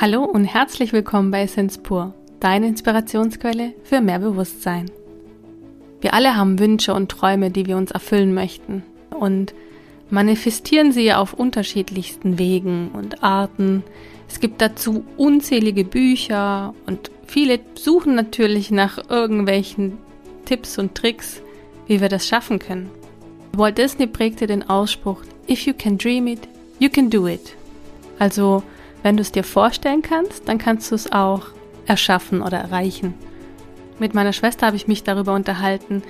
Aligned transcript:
Hallo 0.00 0.24
und 0.24 0.46
herzlich 0.46 0.94
willkommen 0.94 1.30
bei 1.30 1.42
Essence 1.42 1.76
Pur, 1.76 2.14
deine 2.40 2.68
Inspirationsquelle 2.68 3.74
für 3.82 4.00
mehr 4.00 4.18
Bewusstsein. 4.18 4.90
Wir 6.00 6.14
alle 6.14 6.38
haben 6.38 6.58
Wünsche 6.58 6.94
und 6.94 7.10
Träume, 7.10 7.50
die 7.50 7.66
wir 7.66 7.76
uns 7.76 7.90
erfüllen 7.90 8.32
möchten 8.32 8.82
und 9.10 9.52
manifestieren 10.08 10.90
sie 10.92 11.12
auf 11.12 11.34
unterschiedlichsten 11.34 12.38
Wegen 12.38 12.92
und 12.94 13.22
Arten. 13.22 13.84
Es 14.26 14.40
gibt 14.40 14.62
dazu 14.62 15.04
unzählige 15.18 15.84
Bücher 15.84 16.74
und 16.86 17.10
viele 17.26 17.60
suchen 17.74 18.14
natürlich 18.14 18.70
nach 18.70 19.10
irgendwelchen 19.10 19.98
Tipps 20.46 20.78
und 20.78 20.94
Tricks, 20.94 21.42
wie 21.86 22.00
wir 22.00 22.08
das 22.08 22.26
schaffen 22.26 22.58
können. 22.58 22.88
Walt 23.52 23.76
Disney 23.76 24.06
prägte 24.06 24.46
den 24.46 24.66
Ausspruch, 24.66 25.20
If 25.46 25.66
you 25.66 25.74
can 25.74 25.98
dream 25.98 26.26
it, 26.26 26.48
you 26.78 26.88
can 26.88 27.10
do 27.10 27.28
it. 27.28 27.54
Also, 28.18 28.62
wenn 29.02 29.16
du 29.16 29.22
es 29.22 29.32
dir 29.32 29.44
vorstellen 29.44 30.02
kannst, 30.02 30.48
dann 30.48 30.58
kannst 30.58 30.90
du 30.90 30.94
es 30.94 31.12
auch 31.12 31.48
erschaffen 31.86 32.42
oder 32.42 32.58
erreichen. 32.58 33.14
Mit 33.98 34.14
meiner 34.14 34.32
Schwester 34.32 34.66
habe 34.66 34.76
ich 34.76 34.88
mich 34.88 35.02
darüber 35.02 35.34
unterhalten, 35.34 36.02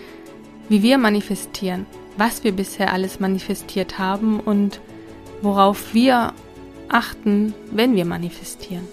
wie 0.69 0.83
wir 0.83 0.99
manifestieren, 0.99 1.87
was 2.17 2.45
wir 2.45 2.53
bisher 2.53 2.93
alles 2.93 3.19
manifestiert 3.21 3.99
haben 3.99 4.41
und 4.41 4.81
worauf 5.43 5.95
wir 5.95 6.33
achten, 6.89 7.55
wenn 7.71 7.95
wir 7.97 8.05
manifestieren. 8.05 8.87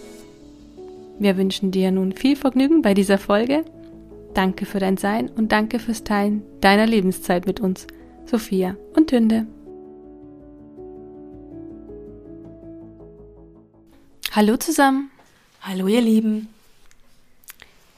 Wir 1.19 1.37
wünschen 1.37 1.71
dir 1.71 1.91
nun 1.91 2.13
viel 2.13 2.35
Vergnügen 2.35 2.81
bei 2.81 2.93
dieser 2.93 3.17
Folge. 3.17 3.65
Danke 4.33 4.65
für 4.65 4.79
dein 4.79 4.97
Sein 4.97 5.29
und 5.29 5.51
danke 5.51 5.79
fürs 5.79 6.03
Teilen 6.03 6.43
deiner 6.61 6.85
Lebenszeit 6.85 7.47
mit 7.47 7.59
uns, 7.59 7.87
Sophia 8.25 8.75
und 8.95 9.09
Tünde. 9.09 9.47
Hallo 14.37 14.55
zusammen. 14.55 15.09
Hallo 15.63 15.87
ihr 15.87 15.99
Lieben. 15.99 16.49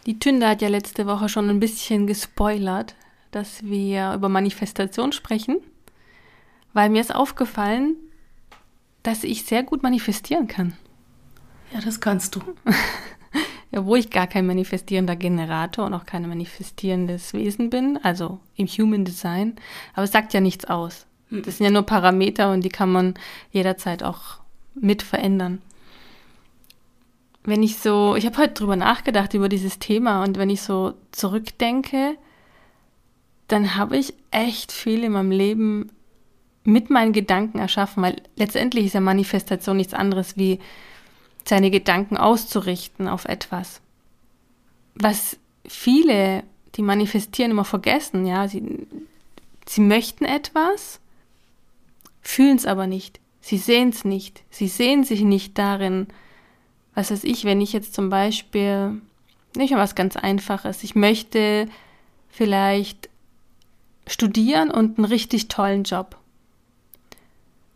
Die 0.05 0.19
Tünde 0.19 0.47
hat 0.47 0.61
ja 0.61 0.69
letzte 0.69 1.05
Woche 1.05 1.27
schon 1.27 1.49
ein 1.49 1.59
bisschen 1.59 2.07
gespoilert, 2.07 2.95
dass 3.31 3.61
wir 3.65 4.13
über 4.13 4.29
Manifestation 4.29 5.11
sprechen, 5.11 5.57
weil 6.71 6.91
mir 6.91 7.01
ist 7.01 7.13
aufgefallen, 7.13 7.97
dass 9.03 9.25
ich 9.25 9.43
sehr 9.43 9.63
gut 9.63 9.83
manifestieren 9.83 10.47
kann. 10.47 10.77
Ja, 11.73 11.81
das 11.81 11.99
kannst 11.99 12.37
du. 12.37 12.41
wo 13.73 13.97
ich 13.97 14.09
gar 14.09 14.27
kein 14.27 14.47
manifestierender 14.47 15.17
Generator 15.17 15.87
und 15.87 15.93
auch 15.93 16.05
kein 16.05 16.25
manifestierendes 16.25 17.33
Wesen 17.33 17.69
bin, 17.69 17.99
also 18.01 18.39
im 18.55 18.67
Human 18.67 19.03
Design, 19.03 19.57
aber 19.93 20.05
es 20.05 20.13
sagt 20.13 20.33
ja 20.33 20.39
nichts 20.39 20.63
aus. 20.63 21.05
Hm. 21.31 21.43
Das 21.43 21.57
sind 21.57 21.65
ja 21.65 21.71
nur 21.71 21.83
Parameter 21.83 22.53
und 22.53 22.61
die 22.61 22.69
kann 22.69 22.93
man 22.93 23.15
jederzeit 23.51 24.03
auch 24.03 24.39
mit 24.73 25.03
verändern 25.03 25.61
wenn 27.49 27.63
ich 27.63 27.77
so, 27.77 28.15
ich 28.15 28.25
habe 28.25 28.37
heute 28.37 28.53
drüber 28.53 28.75
nachgedacht 28.75 29.33
über 29.33 29.49
dieses 29.49 29.79
Thema 29.79 30.23
und 30.23 30.37
wenn 30.37 30.49
ich 30.49 30.61
so 30.61 30.93
zurückdenke, 31.11 32.17
dann 33.47 33.75
habe 33.75 33.97
ich 33.97 34.13
echt 34.31 34.71
viel 34.71 35.03
in 35.03 35.13
meinem 35.13 35.31
Leben 35.31 35.91
mit 36.63 36.89
meinen 36.89 37.13
Gedanken 37.13 37.59
erschaffen, 37.59 38.03
weil 38.03 38.21
letztendlich 38.35 38.85
ist 38.85 38.93
ja 38.93 38.99
Manifestation 38.99 39.77
nichts 39.77 39.93
anderes 39.93 40.37
wie 40.37 40.59
seine 41.45 41.71
Gedanken 41.71 42.17
auszurichten 42.17 43.07
auf 43.07 43.25
etwas. 43.25 43.81
Was 44.95 45.37
viele, 45.67 46.43
die 46.75 46.83
manifestieren, 46.83 47.51
immer 47.51 47.65
vergessen, 47.65 48.25
ja, 48.25 48.47
sie, 48.47 48.87
sie 49.65 49.81
möchten 49.81 50.25
etwas, 50.25 50.99
fühlen 52.21 52.57
es 52.57 52.65
aber 52.65 52.85
nicht, 52.85 53.19
sie 53.41 53.57
sehen 53.57 53.89
es 53.89 54.05
nicht, 54.05 54.43
sie 54.51 54.67
sehen 54.67 55.03
sich 55.03 55.21
nicht 55.21 55.57
darin, 55.57 56.07
was 56.99 57.11
weiß 57.11 57.23
ich, 57.23 57.45
wenn 57.45 57.61
ich 57.61 57.71
jetzt 57.71 57.93
zum 57.93 58.09
Beispiel, 58.09 59.01
nicht 59.55 59.71
mal 59.71 59.79
was 59.79 59.95
ganz 59.95 60.17
Einfaches, 60.17 60.83
ich 60.83 60.95
möchte 60.95 61.69
vielleicht 62.27 63.09
studieren 64.05 64.69
und 64.69 64.97
einen 64.97 65.05
richtig 65.05 65.47
tollen 65.47 65.83
Job. 65.83 66.17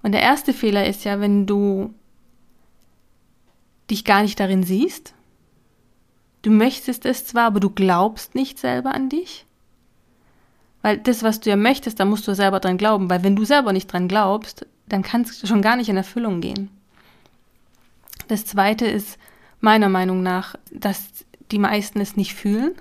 Und 0.01 0.11
der 0.11 0.21
erste 0.21 0.51
Fehler 0.51 0.85
ist 0.85 1.05
ja, 1.05 1.21
wenn 1.21 1.45
du 1.45 1.93
dich 3.89 4.03
gar 4.03 4.23
nicht 4.23 4.41
darin 4.41 4.63
siehst. 4.63 5.13
Du 6.41 6.51
möchtest 6.51 7.05
es 7.05 7.25
zwar, 7.25 7.45
aber 7.45 7.61
du 7.61 7.69
glaubst 7.69 8.35
nicht 8.35 8.59
selber 8.59 8.93
an 8.93 9.07
dich. 9.07 9.45
Weil 10.81 10.97
das, 10.97 11.23
was 11.23 11.39
du 11.39 11.49
ja 11.49 11.55
möchtest, 11.55 11.97
da 12.01 12.03
musst 12.03 12.27
du 12.27 12.35
selber 12.35 12.59
dran 12.59 12.77
glauben. 12.77 13.09
Weil 13.09 13.23
wenn 13.23 13.37
du 13.37 13.45
selber 13.45 13.71
nicht 13.71 13.87
dran 13.87 14.09
glaubst, 14.09 14.65
dann 14.89 15.01
kann 15.01 15.21
es 15.21 15.47
schon 15.47 15.61
gar 15.61 15.77
nicht 15.77 15.87
in 15.87 15.95
Erfüllung 15.95 16.41
gehen. 16.41 16.69
Das 18.33 18.47
zweite 18.47 18.87
ist 18.87 19.19
meiner 19.59 19.89
Meinung 19.89 20.23
nach, 20.23 20.55
dass 20.71 21.03
die 21.51 21.59
meisten 21.59 22.01
es 22.01 22.17
nicht 22.17 22.33
fühlen, 22.33 22.71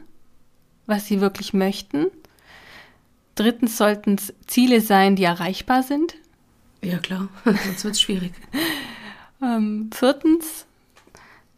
was 0.86 1.06
sie 1.06 1.20
wirklich 1.20 1.52
möchten. 1.52 2.06
Drittens 3.34 3.76
sollten 3.76 4.14
es 4.14 4.32
Ziele 4.46 4.80
sein, 4.80 5.14
die 5.14 5.24
erreichbar 5.24 5.82
sind. 5.82 6.14
Ja, 6.80 6.96
klar, 6.96 7.28
sonst 7.44 7.84
wird 7.84 7.94
es 7.96 8.00
schwierig. 8.00 8.32
ähm, 9.42 9.90
viertens, 9.92 10.64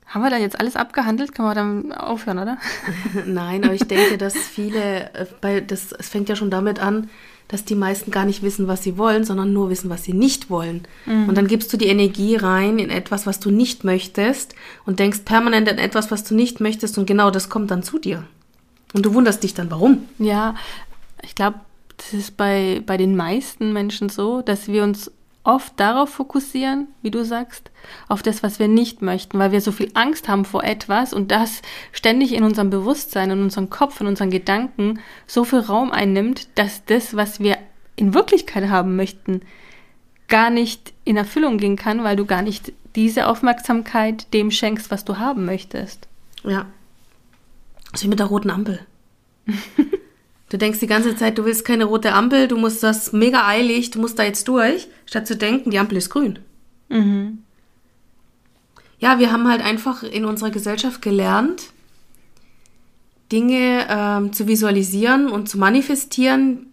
haben 0.06 0.22
wir 0.22 0.30
da 0.30 0.38
jetzt 0.38 0.58
alles 0.58 0.74
abgehandelt? 0.74 1.32
Können 1.32 1.50
wir 1.50 1.54
dann 1.54 1.92
aufhören, 1.92 2.40
oder? 2.40 2.58
Nein, 3.26 3.62
aber 3.62 3.74
ich 3.74 3.86
denke, 3.86 4.18
dass 4.18 4.36
viele, 4.36 5.14
äh, 5.14 5.26
bei, 5.40 5.60
das, 5.60 5.92
es 5.92 6.08
fängt 6.08 6.28
ja 6.28 6.34
schon 6.34 6.50
damit 6.50 6.80
an, 6.80 7.08
dass 7.48 7.64
die 7.64 7.74
meisten 7.74 8.10
gar 8.10 8.24
nicht 8.24 8.42
wissen, 8.42 8.68
was 8.68 8.82
sie 8.82 8.96
wollen, 8.96 9.24
sondern 9.24 9.52
nur 9.52 9.70
wissen, 9.70 9.90
was 9.90 10.04
sie 10.04 10.12
nicht 10.12 10.50
wollen. 10.50 10.86
Mhm. 11.06 11.28
Und 11.28 11.36
dann 11.36 11.46
gibst 11.46 11.72
du 11.72 11.76
die 11.76 11.86
Energie 11.86 12.36
rein 12.36 12.78
in 12.78 12.90
etwas, 12.90 13.26
was 13.26 13.40
du 13.40 13.50
nicht 13.50 13.84
möchtest 13.84 14.54
und 14.86 14.98
denkst 14.98 15.20
permanent 15.24 15.68
an 15.68 15.78
etwas, 15.78 16.10
was 16.10 16.24
du 16.24 16.34
nicht 16.34 16.60
möchtest 16.60 16.98
und 16.98 17.06
genau 17.06 17.30
das 17.30 17.48
kommt 17.48 17.70
dann 17.70 17.82
zu 17.82 17.98
dir. 17.98 18.24
Und 18.92 19.04
du 19.04 19.14
wunderst 19.14 19.42
dich 19.42 19.54
dann, 19.54 19.70
warum? 19.70 20.08
Ja, 20.18 20.54
ich 21.22 21.34
glaube, 21.34 21.60
das 21.96 22.12
ist 22.12 22.36
bei, 22.36 22.82
bei 22.84 22.96
den 22.96 23.16
meisten 23.16 23.72
Menschen 23.72 24.08
so, 24.08 24.40
dass 24.42 24.68
wir 24.68 24.82
uns 24.82 25.10
oft 25.44 25.78
darauf 25.78 26.08
fokussieren, 26.08 26.88
wie 27.02 27.10
du 27.10 27.24
sagst, 27.24 27.70
auf 28.08 28.22
das, 28.22 28.42
was 28.42 28.58
wir 28.58 28.66
nicht 28.66 29.02
möchten, 29.02 29.38
weil 29.38 29.52
wir 29.52 29.60
so 29.60 29.72
viel 29.72 29.90
Angst 29.92 30.26
haben 30.26 30.46
vor 30.46 30.64
etwas 30.64 31.12
und 31.12 31.30
das 31.30 31.60
ständig 31.92 32.32
in 32.32 32.42
unserem 32.42 32.70
Bewusstsein, 32.70 33.30
in 33.30 33.42
unserem 33.42 33.68
Kopf, 33.68 34.00
in 34.00 34.06
unseren 34.06 34.30
Gedanken 34.30 35.00
so 35.26 35.44
viel 35.44 35.60
Raum 35.60 35.92
einnimmt, 35.92 36.48
dass 36.58 36.84
das, 36.86 37.14
was 37.14 37.40
wir 37.40 37.58
in 37.94 38.14
Wirklichkeit 38.14 38.70
haben 38.70 38.96
möchten, 38.96 39.42
gar 40.28 40.48
nicht 40.48 40.94
in 41.04 41.18
Erfüllung 41.18 41.58
gehen 41.58 41.76
kann, 41.76 42.02
weil 42.02 42.16
du 42.16 42.24
gar 42.24 42.42
nicht 42.42 42.72
diese 42.96 43.26
Aufmerksamkeit 43.26 44.32
dem 44.32 44.50
schenkst, 44.50 44.90
was 44.90 45.04
du 45.04 45.18
haben 45.18 45.44
möchtest. 45.44 46.08
Ja. 46.42 46.66
So 47.92 48.04
wie 48.04 48.08
mit 48.08 48.18
der 48.18 48.26
roten 48.26 48.50
Ampel. 48.50 48.80
Du 50.50 50.58
denkst 50.58 50.80
die 50.80 50.86
ganze 50.86 51.16
Zeit, 51.16 51.38
du 51.38 51.44
willst 51.44 51.64
keine 51.64 51.84
rote 51.84 52.12
Ampel, 52.12 52.48
du 52.48 52.56
musst 52.56 52.82
das 52.82 53.12
mega 53.12 53.46
eilig, 53.46 53.90
du 53.90 54.00
musst 54.00 54.18
da 54.18 54.24
jetzt 54.24 54.46
durch, 54.46 54.88
statt 55.06 55.26
zu 55.26 55.36
denken, 55.36 55.70
die 55.70 55.78
Ampel 55.78 55.98
ist 55.98 56.10
grün. 56.10 56.38
Mhm. 56.88 57.38
Ja, 58.98 59.18
wir 59.18 59.32
haben 59.32 59.48
halt 59.48 59.62
einfach 59.62 60.02
in 60.02 60.24
unserer 60.24 60.50
Gesellschaft 60.50 61.02
gelernt, 61.02 61.70
Dinge 63.32 63.86
ähm, 63.88 64.32
zu 64.32 64.46
visualisieren 64.46 65.28
und 65.28 65.48
zu 65.48 65.58
manifestieren, 65.58 66.66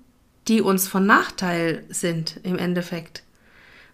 die 0.48 0.62
uns 0.62 0.88
von 0.88 1.06
Nachteil 1.06 1.84
sind 1.90 2.40
im 2.44 2.58
Endeffekt. 2.58 3.24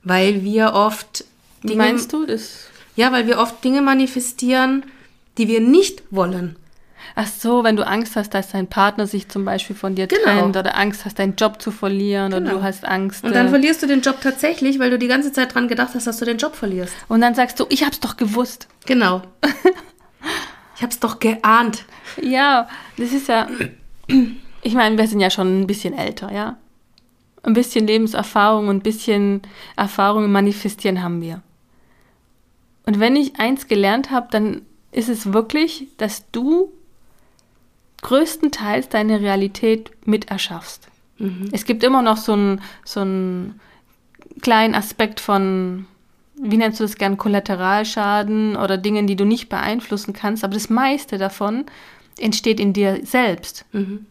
Weil 0.04 0.44
wir 0.44 0.74
oft. 0.74 1.26
Dinge, 1.64 1.74
Wie 1.74 1.78
meinst 1.78 2.14
du 2.14 2.26
das? 2.26 2.68
Ja, 2.96 3.12
weil 3.12 3.28
wir 3.28 3.38
oft 3.38 3.64
Dinge 3.64 3.82
manifestieren, 3.82 4.86
die 5.38 5.48
wir 5.48 5.62
nicht 5.62 6.04
wollen. 6.10 6.56
Ach 7.16 7.28
so, 7.28 7.64
wenn 7.64 7.76
du 7.76 7.86
Angst 7.86 8.16
hast, 8.16 8.34
dass 8.34 8.52
dein 8.52 8.68
Partner 8.68 9.08
sich 9.08 9.30
zum 9.30 9.46
Beispiel 9.46 9.76
von 9.76 9.96
dir 9.96 10.08
genau. 10.08 10.24
trennt 10.24 10.58
oder 10.58 10.78
Angst 10.78 11.06
hast, 11.06 11.20
deinen 11.20 11.36
Job 11.36 11.62
zu 11.62 11.72
verlieren 11.72 12.32
genau. 12.32 12.50
oder 12.50 12.60
du 12.60 12.64
hast 12.64 12.86
Angst. 12.86 13.24
Und 13.24 13.36
dann 13.36 13.48
äh, 13.48 13.50
verlierst 13.50 13.82
du 13.82 13.88
den 13.88 14.02
Job 14.02 14.22
tatsächlich, 14.22 14.80
weil 14.80 14.90
du 14.90 15.00
die 15.00 15.08
ganze 15.08 15.32
Zeit 15.32 15.56
dran 15.56 15.68
gedacht 15.68 15.92
hast, 15.96 16.08
dass 16.08 16.18
du 16.18 16.26
den 16.26 16.38
Job 16.38 16.56
verlierst. 16.56 16.94
Und 17.08 17.22
dann 17.22 17.36
sagst 17.36 17.60
du, 17.60 17.66
ich 17.70 17.84
hab's 17.84 18.00
doch 18.00 18.18
gewusst. 18.18 18.68
Genau. 18.86 19.22
ich 20.76 20.84
hab's 20.84 21.00
doch 21.00 21.20
geahnt. 21.20 21.86
Ja, 22.22 22.68
das 22.98 23.12
ist 23.12 23.28
ja. 23.28 23.48
Ich 24.62 24.74
meine, 24.74 24.98
wir 24.98 25.08
sind 25.08 25.20
ja 25.20 25.30
schon 25.30 25.62
ein 25.62 25.68
bisschen 25.68 25.98
älter, 25.98 26.32
ja. 26.32 26.58
Ein 27.44 27.54
bisschen 27.54 27.88
Lebenserfahrung 27.88 28.68
und 28.68 28.78
ein 28.78 28.82
bisschen 28.84 29.42
Erfahrung 29.76 30.26
im 30.26 30.32
Manifestieren 30.32 31.02
haben 31.02 31.22
wir. 31.22 31.42
Und 32.86 33.00
wenn 33.00 33.16
ich 33.16 33.40
eins 33.40 33.68
gelernt 33.68 34.12
habe, 34.12 34.28
dann 34.32 34.62
ist 34.92 35.10
es 35.10 35.34
wirklich, 35.34 35.88
dass 35.98 36.30
du 36.32 36.72
größtenteils 38.08 38.88
deine 38.88 39.20
Realität 39.20 39.92
mit 40.06 40.32
erschaffst. 40.32 40.88
Mhm. 41.18 41.50
Es 41.52 41.66
gibt 41.66 41.84
immer 41.84 42.02
noch 42.02 42.16
so 42.16 42.32
einen 42.32 42.62
so 42.86 43.06
kleinen 44.42 44.76
Aspekt 44.76 45.20
von, 45.20 45.88
wie 46.42 46.56
nennst 46.56 46.80
du 46.80 46.86
das 46.86 46.96
gern, 46.96 47.18
Kollateralschaden 47.18 48.56
oder 48.56 48.78
Dingen, 48.78 49.08
die 49.08 49.18
du 49.18 49.26
nicht 49.26 49.50
beeinflussen 49.50 50.14
kannst, 50.14 50.46
aber 50.46 50.54
das 50.54 50.70
meiste 50.70 51.18
davon 51.18 51.66
entsteht 52.18 52.62
in 52.62 52.72
dir 52.72 53.06
selbst. 53.06 53.66
Mhm. 53.74 54.06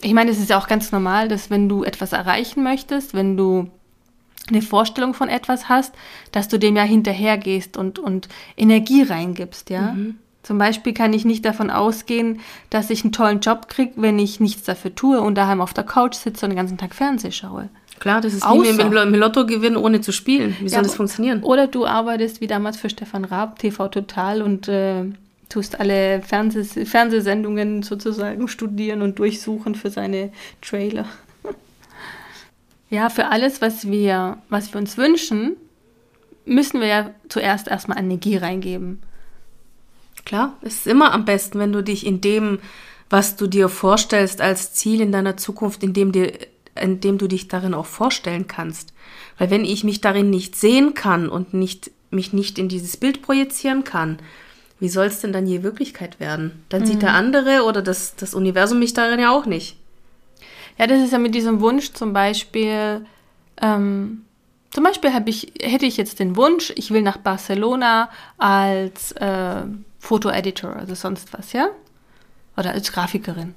Ich 0.00 0.14
meine, 0.14 0.30
es 0.30 0.38
ist 0.38 0.48
ja 0.48 0.58
auch 0.58 0.66
ganz 0.66 0.90
normal, 0.90 1.28
dass 1.28 1.50
wenn 1.50 1.68
du 1.68 1.84
etwas 1.84 2.12
erreichen 2.14 2.62
möchtest, 2.62 3.12
wenn 3.12 3.36
du 3.36 3.70
eine 4.48 4.62
Vorstellung 4.62 5.12
von 5.12 5.28
etwas 5.28 5.68
hast, 5.68 5.94
dass 6.32 6.48
du 6.48 6.58
dem 6.58 6.76
ja 6.76 6.82
hinterhergehst 6.82 7.76
und, 7.76 7.98
und 7.98 8.28
Energie 8.56 9.02
reingibst, 9.02 9.68
ja. 9.68 9.92
Mhm. 9.92 10.16
Zum 10.44 10.58
Beispiel 10.58 10.92
kann 10.92 11.14
ich 11.14 11.24
nicht 11.24 11.44
davon 11.46 11.70
ausgehen, 11.70 12.40
dass 12.68 12.90
ich 12.90 13.02
einen 13.02 13.12
tollen 13.12 13.40
Job 13.40 13.66
kriege, 13.68 13.94
wenn 13.96 14.18
ich 14.18 14.40
nichts 14.40 14.62
dafür 14.62 14.94
tue 14.94 15.20
und 15.20 15.36
daheim 15.36 15.62
auf 15.62 15.72
der 15.72 15.84
Couch 15.84 16.14
sitze 16.14 16.44
und 16.44 16.50
den 16.50 16.56
ganzen 16.56 16.76
Tag 16.76 16.94
Fernseh 16.94 17.32
schaue. 17.32 17.70
Klar, 17.98 18.20
das 18.20 18.34
ist 18.34 18.44
Außer, 18.44 18.62
wie 18.62 19.10
mit 19.10 19.20
Lotto 19.20 19.46
gewinnen, 19.46 19.78
ohne 19.78 20.02
zu 20.02 20.12
spielen. 20.12 20.54
Wie 20.60 20.64
ja, 20.64 20.70
soll 20.70 20.82
das 20.82 20.94
funktionieren? 20.94 21.42
Oder 21.42 21.66
du 21.66 21.86
arbeitest 21.86 22.42
wie 22.42 22.46
damals 22.46 22.76
für 22.76 22.90
Stefan 22.90 23.24
Raab, 23.24 23.58
TV 23.58 23.88
Total 23.88 24.42
und 24.42 24.68
äh, 24.68 25.04
tust 25.48 25.80
alle 25.80 26.20
Fernsehs 26.20 26.78
Fernsehsendungen 26.90 27.82
sozusagen 27.82 28.46
studieren 28.46 29.00
und 29.00 29.18
durchsuchen 29.18 29.74
für 29.74 29.88
seine 29.88 30.30
Trailer. 30.60 31.06
ja, 32.90 33.08
für 33.08 33.28
alles, 33.28 33.62
was 33.62 33.88
wir, 33.88 34.36
was 34.50 34.74
wir 34.74 34.80
uns 34.80 34.98
wünschen, 34.98 35.56
müssen 36.44 36.80
wir 36.80 36.88
ja 36.88 37.10
zuerst 37.30 37.68
erstmal 37.68 37.98
Energie 37.98 38.36
reingeben. 38.36 39.00
Klar, 40.24 40.56
es 40.62 40.74
ist 40.76 40.86
immer 40.86 41.12
am 41.12 41.24
besten, 41.24 41.58
wenn 41.58 41.72
du 41.72 41.82
dich 41.82 42.06
in 42.06 42.20
dem, 42.20 42.58
was 43.10 43.36
du 43.36 43.46
dir 43.46 43.68
vorstellst 43.68 44.40
als 44.40 44.72
Ziel 44.72 45.00
in 45.00 45.12
deiner 45.12 45.36
Zukunft, 45.36 45.82
in 45.82 45.92
dem, 45.92 46.12
dir, 46.12 46.32
in 46.80 47.00
dem 47.00 47.18
du 47.18 47.28
dich 47.28 47.48
darin 47.48 47.74
auch 47.74 47.86
vorstellen 47.86 48.46
kannst. 48.46 48.92
Weil 49.38 49.50
wenn 49.50 49.64
ich 49.64 49.84
mich 49.84 50.00
darin 50.00 50.30
nicht 50.30 50.56
sehen 50.56 50.94
kann 50.94 51.28
und 51.28 51.52
nicht, 51.52 51.90
mich 52.10 52.32
nicht 52.32 52.58
in 52.58 52.68
dieses 52.68 52.96
Bild 52.96 53.22
projizieren 53.22 53.84
kann, 53.84 54.18
wie 54.80 54.88
soll 54.88 55.06
es 55.06 55.20
denn 55.20 55.32
dann 55.32 55.46
je 55.46 55.62
Wirklichkeit 55.62 56.20
werden? 56.20 56.64
Dann 56.68 56.82
mhm. 56.82 56.86
sieht 56.86 57.02
der 57.02 57.14
andere 57.14 57.64
oder 57.64 57.82
das, 57.82 58.16
das 58.16 58.34
Universum 58.34 58.78
mich 58.78 58.94
darin 58.94 59.20
ja 59.20 59.30
auch 59.30 59.46
nicht. 59.46 59.76
Ja, 60.78 60.86
das 60.86 61.02
ist 61.02 61.12
ja 61.12 61.18
mit 61.18 61.34
diesem 61.34 61.60
Wunsch 61.60 61.92
zum 61.92 62.12
Beispiel, 62.12 63.06
ähm, 63.60 64.24
zum 64.72 64.82
Beispiel 64.82 65.12
ich, 65.26 65.52
hätte 65.60 65.86
ich 65.86 65.96
jetzt 65.96 66.18
den 66.18 66.34
Wunsch, 66.36 66.72
ich 66.74 66.90
will 66.90 67.02
nach 67.02 67.18
Barcelona 67.18 68.10
als 68.38 69.12
äh, 69.12 69.62
Fotoeditor, 70.04 70.76
also 70.76 70.94
sonst 70.94 71.32
was, 71.32 71.52
ja? 71.52 71.68
Oder 72.56 72.72
als 72.72 72.92
Grafikerin. 72.92 73.54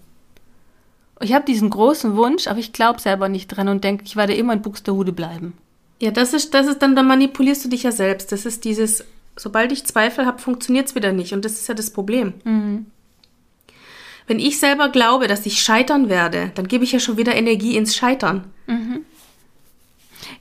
Ich 1.19 1.33
habe 1.33 1.45
diesen 1.45 1.69
großen 1.69 2.15
Wunsch, 2.15 2.47
aber 2.47 2.59
ich 2.59 2.71
glaube 2.73 3.01
selber 3.01 3.27
nicht 3.27 3.47
dran 3.47 3.67
und 3.67 3.83
denke, 3.83 4.05
ich 4.05 4.15
werde 4.15 4.33
immer 4.33 4.53
in 4.53 4.61
Buxtehude 4.61 5.11
bleiben. 5.11 5.53
Ja, 5.99 6.11
das 6.11 6.33
ist, 6.33 6.53
das 6.53 6.67
ist 6.67 6.81
dann, 6.81 6.95
da 6.95 7.03
manipulierst 7.03 7.65
du 7.65 7.69
dich 7.69 7.83
ja 7.83 7.91
selbst. 7.91 8.31
Das 8.31 8.45
ist 8.45 8.63
dieses, 8.63 9.03
sobald 9.35 9.71
ich 9.71 9.85
Zweifel 9.85 10.25
habe, 10.25 10.39
funktioniert 10.39 10.87
es 10.87 10.95
wieder 10.95 11.11
nicht. 11.11 11.33
Und 11.33 11.43
das 11.43 11.53
ist 11.53 11.67
ja 11.67 11.73
das 11.73 11.91
Problem. 11.91 12.35
Mhm. 12.43 12.85
Wenn 14.27 14.39
ich 14.39 14.59
selber 14.59 14.89
glaube, 14.89 15.27
dass 15.27 15.45
ich 15.45 15.61
scheitern 15.61 16.07
werde, 16.07 16.51
dann 16.55 16.67
gebe 16.67 16.83
ich 16.83 16.91
ja 16.91 16.99
schon 16.99 17.17
wieder 17.17 17.35
Energie 17.35 17.75
ins 17.75 17.95
Scheitern. 17.95 18.45
Mhm. 18.67 19.05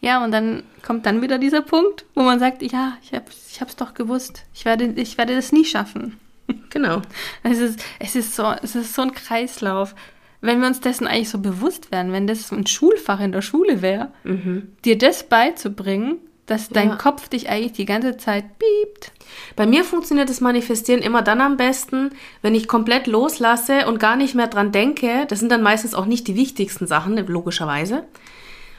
Ja, 0.00 0.24
und 0.24 0.30
dann 0.30 0.62
kommt 0.84 1.06
dann 1.06 1.22
wieder 1.22 1.38
dieser 1.38 1.62
Punkt, 1.62 2.04
wo 2.14 2.22
man 2.22 2.38
sagt, 2.38 2.62
ja, 2.62 2.96
ich 3.02 3.12
habe 3.12 3.24
ich 3.30 3.60
es 3.60 3.76
doch 3.76 3.94
gewusst. 3.94 4.44
Ich 4.54 4.64
werde, 4.64 4.84
ich 4.96 5.18
werde 5.18 5.34
das 5.34 5.52
nie 5.52 5.64
schaffen. 5.64 6.18
Genau. 6.70 7.02
Es 7.42 7.58
ist, 7.58 7.82
es, 7.98 8.14
ist 8.14 8.36
so, 8.36 8.52
es 8.62 8.76
ist 8.76 8.94
so 8.94 9.02
ein 9.02 9.12
Kreislauf. 9.12 9.94
Wenn 10.40 10.60
wir 10.60 10.68
uns 10.68 10.80
dessen 10.80 11.06
eigentlich 11.06 11.30
so 11.30 11.38
bewusst 11.38 11.90
wären, 11.90 12.12
wenn 12.12 12.26
das 12.26 12.52
ein 12.52 12.66
Schulfach 12.66 13.18
in 13.18 13.32
der 13.32 13.42
Schule 13.42 13.82
wäre, 13.82 14.12
mhm. 14.22 14.68
dir 14.84 14.96
das 14.96 15.24
beizubringen, 15.24 16.18
dass 16.46 16.68
dein 16.68 16.90
ja. 16.90 16.96
Kopf 16.96 17.28
dich 17.28 17.48
eigentlich 17.48 17.72
die 17.72 17.84
ganze 17.84 18.16
Zeit 18.16 18.44
piept. 18.58 19.12
Bei 19.56 19.66
mir 19.66 19.82
funktioniert 19.84 20.28
das 20.28 20.40
Manifestieren 20.40 21.02
immer 21.02 21.22
dann 21.22 21.40
am 21.40 21.56
besten, 21.56 22.10
wenn 22.42 22.54
ich 22.54 22.68
komplett 22.68 23.08
loslasse 23.08 23.86
und 23.86 23.98
gar 23.98 24.16
nicht 24.16 24.34
mehr 24.34 24.46
dran 24.46 24.70
denke. 24.70 25.26
Das 25.28 25.40
sind 25.40 25.50
dann 25.50 25.62
meistens 25.62 25.94
auch 25.94 26.06
nicht 26.06 26.28
die 26.28 26.36
wichtigsten 26.36 26.86
Sachen, 26.86 27.16
logischerweise. 27.26 28.04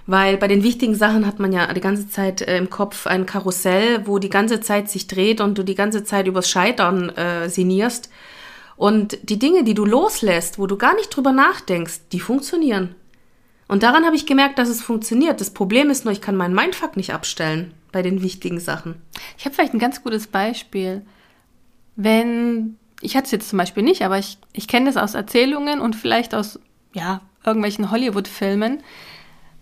Weil 0.08 0.38
bei 0.38 0.48
den 0.48 0.64
wichtigen 0.64 0.96
Sachen 0.96 1.28
hat 1.28 1.38
man 1.40 1.52
ja 1.52 1.72
die 1.74 1.82
ganze 1.82 2.10
Zeit 2.10 2.42
äh, 2.42 2.58
im 2.58 2.70
Kopf 2.70 3.08
ein 3.08 3.26
Karussell, 3.26 4.08
wo 4.08 4.20
die 4.20 4.30
ganze 4.30 4.62
Zeit 4.62 4.90
sich 4.90 5.08
dreht 5.08 5.42
und 5.42 5.58
du 5.58 5.64
die 5.64 5.76
ganze 5.76 6.06
Zeit 6.06 6.28
übers 6.28 6.50
Scheitern 6.50 7.10
äh, 7.10 7.50
sinnierst. 7.50 8.10
Und 8.78 9.18
die 9.30 9.38
Dinge, 9.38 9.66
die 9.66 9.74
du 9.74 9.86
loslässt, 9.86 10.60
wo 10.60 10.66
du 10.66 10.78
gar 10.78 10.96
nicht 10.96 11.10
drüber 11.10 11.34
nachdenkst, 11.34 12.10
die 12.14 12.22
funktionieren. 12.22 12.96
Und 13.68 13.84
daran 13.84 14.06
habe 14.06 14.16
ich 14.16 14.26
gemerkt, 14.26 14.60
dass 14.60 14.70
es 14.70 14.82
funktioniert. 14.82 15.42
Das 15.42 15.50
Problem 15.50 15.90
ist 15.90 16.06
nur, 16.06 16.14
ich 16.14 16.22
kann 16.22 16.38
meinen 16.38 16.56
Mindfuck 16.56 16.96
nicht 16.96 17.14
abstellen 17.14 17.74
bei 17.92 18.02
den 18.02 18.22
wichtigen 18.22 18.62
Sachen. 18.62 19.02
Ich 19.38 19.44
habe 19.44 19.56
vielleicht 19.56 19.74
ein 19.74 19.80
ganz 19.80 20.04
gutes 20.04 20.28
Beispiel. 20.28 21.02
Wenn, 21.98 22.78
ich 23.02 23.18
hatte 23.18 23.26
es 23.26 23.32
jetzt 23.32 23.50
zum 23.50 23.58
Beispiel 23.58 23.84
nicht, 23.84 24.04
aber 24.04 24.20
ich, 24.20 24.38
ich 24.54 24.70
kenne 24.70 24.86
das 24.86 24.96
aus 24.96 25.16
Erzählungen 25.16 25.82
und 25.82 25.98
vielleicht 25.98 26.34
aus, 26.34 26.60
ja, 26.94 27.20
irgendwelchen 27.44 27.92
Hollywood-Filmen 27.92 28.84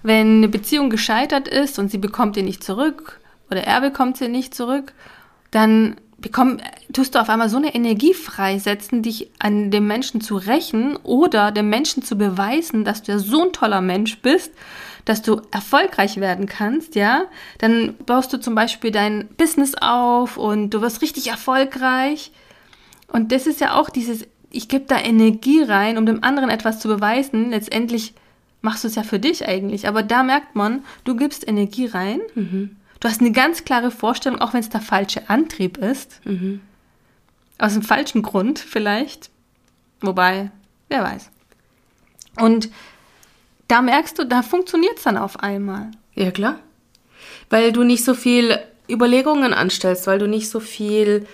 wenn 0.06 0.38
eine 0.38 0.50
Beziehung 0.50 0.90
gescheitert 0.90 1.48
ist 1.48 1.80
und 1.80 1.90
sie 1.90 1.98
bekommt 1.98 2.38
ihn 2.38 2.46
nicht 2.46 2.64
zurück 2.64 3.20
oder 3.50 3.64
er 3.64 3.82
bekommt 3.82 4.18
sie 4.18 4.28
nicht 4.28 4.54
zurück, 4.54 4.94
dann 5.52 5.96
bekomm, 6.20 6.58
tust 6.94 7.16
du 7.16 7.20
auf 7.20 7.30
einmal 7.30 7.50
so 7.50 7.58
eine 7.58 7.74
Energie 7.74 8.14
freisetzen, 8.14 9.02
dich 9.02 9.32
an 9.40 9.72
dem 9.72 9.88
Menschen 9.88 10.22
zu 10.22 10.38
rächen 10.38 10.96
oder 10.98 11.52
dem 11.52 11.70
Menschen 11.70 12.04
zu 12.04 12.18
beweisen, 12.18 12.86
dass 12.86 13.04
du 13.04 13.14
ja 13.14 13.20
so 13.20 13.44
ein 13.46 13.52
toller 13.52 13.82
Mensch 13.82 14.20
bist, 14.22 14.52
dass 15.06 15.22
du 15.22 15.42
erfolgreich 15.52 16.18
werden 16.18 16.48
kannst, 16.48 16.96
ja, 16.96 17.26
dann 17.60 17.96
baust 18.06 18.32
du 18.34 18.40
zum 18.40 18.56
Beispiel 18.56 18.92
dein 18.92 19.28
Business 19.38 19.74
auf 19.80 20.38
und 20.38 20.72
du 20.72 20.82
wirst 20.82 21.02
richtig 21.02 21.28
erfolgreich. 21.28 22.32
Und 23.12 23.32
das 23.32 23.46
ist 23.46 23.62
ja 23.62 23.80
auch 23.80 23.90
dieses, 23.90 24.26
ich 24.52 24.68
gebe 24.68 24.86
da 24.86 25.00
Energie 25.00 25.62
rein, 25.62 25.98
um 25.98 26.06
dem 26.06 26.24
anderen 26.24 26.50
etwas 26.50 26.80
zu 26.80 26.88
beweisen. 26.88 27.52
Letztendlich 27.52 28.14
machst 28.66 28.84
du 28.84 28.90
es 28.90 28.96
ja 28.96 29.04
für 29.04 29.20
dich 29.20 29.48
eigentlich. 29.48 29.88
Aber 29.88 30.04
da 30.04 30.24
merkt 30.24 30.56
man, 30.56 30.84
du 31.06 31.16
gibst 31.16 31.48
Energie 31.48 31.86
rein. 31.86 32.20
Mhm. 32.34 32.76
Du 33.00 33.08
hast 33.08 33.22
eine 33.22 33.32
ganz 33.32 33.64
klare 33.64 33.92
Vorstellung, 33.92 34.42
auch 34.42 34.54
wenn 34.54 34.60
es 34.60 34.70
der 34.70 34.82
falsche 34.82 35.30
Antrieb 35.30 35.78
ist. 35.78 36.20
Mhm. 36.26 36.60
Aus 37.58 37.74
dem 37.74 37.84
falschen 37.84 38.22
Grund 38.24 38.60
vielleicht. 38.60 39.30
Wobei, 40.02 40.52
wer 40.90 41.04
weiß. 41.04 41.30
Und 42.38 42.70
da 43.70 43.82
merkst 43.82 44.20
du, 44.20 44.26
da 44.26 44.42
funktioniert 44.42 44.98
es 44.98 45.04
dann 45.04 45.18
auf 45.18 45.40
einmal. 45.40 45.92
Ja, 46.16 46.32
klar. 46.32 46.60
Weil 47.50 47.72
du 47.72 47.84
nicht 47.84 48.04
so 48.04 48.14
viel 48.14 48.60
Überlegungen 48.90 49.54
anstellst, 49.54 50.08
weil 50.08 50.20
du 50.20 50.28
nicht 50.28 50.50
so 50.50 50.60
viel 50.60 51.28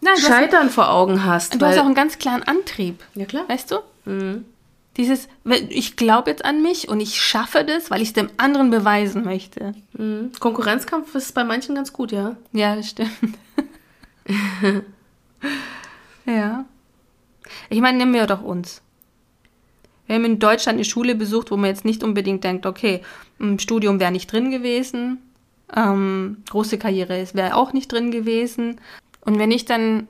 Nein, 0.00 0.16
Scheitern 0.18 0.66
hast, 0.66 0.74
vor 0.74 0.90
Augen 0.90 1.24
hast. 1.24 1.60
Du 1.60 1.66
hast 1.66 1.78
auch 1.78 1.86
einen 1.86 1.94
ganz 1.94 2.18
klaren 2.18 2.42
Antrieb. 2.42 3.02
Ja, 3.14 3.24
klar. 3.24 3.48
Weißt 3.48 3.70
du? 3.70 3.78
Mhm. 4.04 4.44
Dieses, 4.98 5.28
ich 5.68 5.96
glaube 5.96 6.28
jetzt 6.28 6.44
an 6.44 6.60
mich 6.60 6.88
und 6.88 6.98
ich 6.98 7.20
schaffe 7.20 7.64
das, 7.64 7.88
weil 7.88 8.02
ich 8.02 8.08
es 8.08 8.14
dem 8.14 8.30
anderen 8.36 8.70
beweisen 8.70 9.24
möchte. 9.24 9.72
Mhm. 9.92 10.32
Konkurrenzkampf 10.40 11.14
ist 11.14 11.34
bei 11.34 11.44
manchen 11.44 11.76
ganz 11.76 11.92
gut, 11.92 12.10
ja. 12.10 12.36
Ja, 12.52 12.74
das 12.74 12.90
stimmt. 12.90 13.38
ja. 16.26 16.64
Ich 17.70 17.80
meine, 17.80 17.98
nehmen 17.98 18.12
wir 18.12 18.26
doch 18.26 18.42
uns. 18.42 18.82
Wir 20.06 20.16
haben 20.16 20.24
in 20.24 20.40
Deutschland 20.40 20.76
eine 20.76 20.84
Schule 20.84 21.14
besucht, 21.14 21.52
wo 21.52 21.56
man 21.56 21.70
jetzt 21.70 21.84
nicht 21.84 22.02
unbedingt 22.02 22.42
denkt, 22.42 22.66
okay, 22.66 23.02
im 23.38 23.60
Studium 23.60 24.00
wäre 24.00 24.10
nicht 24.10 24.32
drin 24.32 24.50
gewesen, 24.50 25.18
ähm, 25.76 26.38
große 26.50 26.76
Karriere 26.78 27.24
wäre 27.34 27.54
auch 27.54 27.72
nicht 27.72 27.92
drin 27.92 28.10
gewesen. 28.10 28.80
Und 29.20 29.38
wenn 29.38 29.52
ich 29.52 29.64
dann 29.64 30.08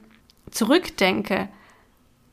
zurückdenke, 0.50 1.48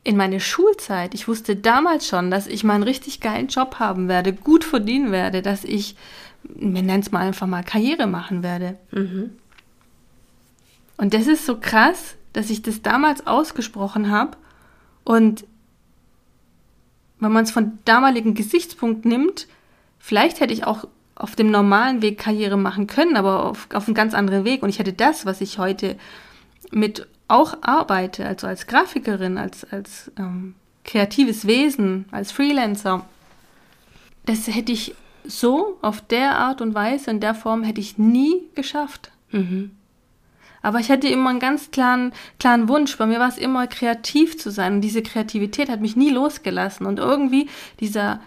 in 0.06 0.16
meine 0.16 0.38
Schulzeit, 0.38 1.14
ich 1.14 1.26
wusste 1.26 1.56
damals 1.56 2.06
schon, 2.06 2.30
dass 2.30 2.46
ich 2.46 2.62
mal 2.62 2.74
einen 2.74 2.84
richtig 2.84 3.20
geilen 3.20 3.48
Job 3.48 3.80
haben 3.80 4.06
werde, 4.06 4.32
gut 4.32 4.62
verdienen 4.62 5.10
werde, 5.10 5.42
dass 5.42 5.64
ich, 5.64 5.96
wir 6.44 6.82
nennen 6.82 7.00
es 7.00 7.10
mal 7.10 7.26
einfach 7.26 7.48
mal 7.48 7.64
Karriere 7.64 8.06
machen 8.06 8.44
werde. 8.44 8.78
Mhm. 8.92 9.30
Und 10.96 11.12
das 11.12 11.26
ist 11.26 11.44
so 11.44 11.58
krass, 11.58 12.14
dass 12.32 12.50
ich 12.50 12.62
das 12.62 12.82
damals 12.82 13.26
ausgesprochen 13.26 14.10
habe 14.12 14.36
und 15.02 15.44
wenn 17.18 17.32
man 17.32 17.42
es 17.42 17.50
von 17.50 17.78
damaligen 17.84 18.34
Gesichtspunkt 18.34 19.06
nimmt, 19.06 19.48
vielleicht 19.98 20.38
hätte 20.38 20.52
ich 20.52 20.64
auch 20.64 20.86
auf 21.16 21.34
dem 21.34 21.50
normalen 21.50 22.00
Weg 22.00 22.18
Karriere 22.18 22.56
machen 22.56 22.86
können, 22.86 23.16
aber 23.16 23.46
auf, 23.46 23.66
auf 23.72 23.86
einem 23.88 23.94
ganz 23.94 24.14
anderen 24.14 24.44
Weg. 24.44 24.62
Und 24.62 24.68
ich 24.68 24.78
hätte 24.78 24.92
das, 24.92 25.24
was 25.24 25.40
ich 25.40 25.58
heute 25.58 25.96
mit 26.70 27.08
auch 27.28 27.56
arbeite, 27.62 28.26
also 28.26 28.46
als 28.46 28.66
Grafikerin, 28.66 29.38
als, 29.38 29.64
als 29.70 30.10
ähm, 30.18 30.54
kreatives 30.84 31.46
Wesen, 31.46 32.06
als 32.10 32.32
Freelancer, 32.32 33.04
das 34.26 34.46
hätte 34.48 34.72
ich 34.72 34.94
so 35.24 35.78
auf 35.82 36.00
der 36.00 36.38
Art 36.38 36.60
und 36.60 36.74
Weise, 36.74 37.10
in 37.10 37.20
der 37.20 37.34
Form, 37.34 37.62
hätte 37.64 37.80
ich 37.80 37.98
nie 37.98 38.42
geschafft. 38.54 39.10
Mhm. 39.32 39.72
Aber 40.62 40.80
ich 40.80 40.90
hatte 40.90 41.08
immer 41.08 41.30
einen 41.30 41.38
ganz 41.38 41.70
klaren, 41.70 42.12
klaren 42.40 42.68
Wunsch. 42.68 42.96
Bei 42.96 43.06
mir 43.06 43.20
war 43.20 43.28
es 43.28 43.38
immer 43.38 43.68
kreativ 43.68 44.36
zu 44.36 44.50
sein. 44.50 44.74
Und 44.74 44.80
diese 44.80 45.00
Kreativität 45.00 45.68
hat 45.68 45.80
mich 45.80 45.94
nie 45.94 46.10
losgelassen. 46.10 46.86
Und 46.86 46.98
irgendwie 46.98 47.48
dieser, 47.78 48.20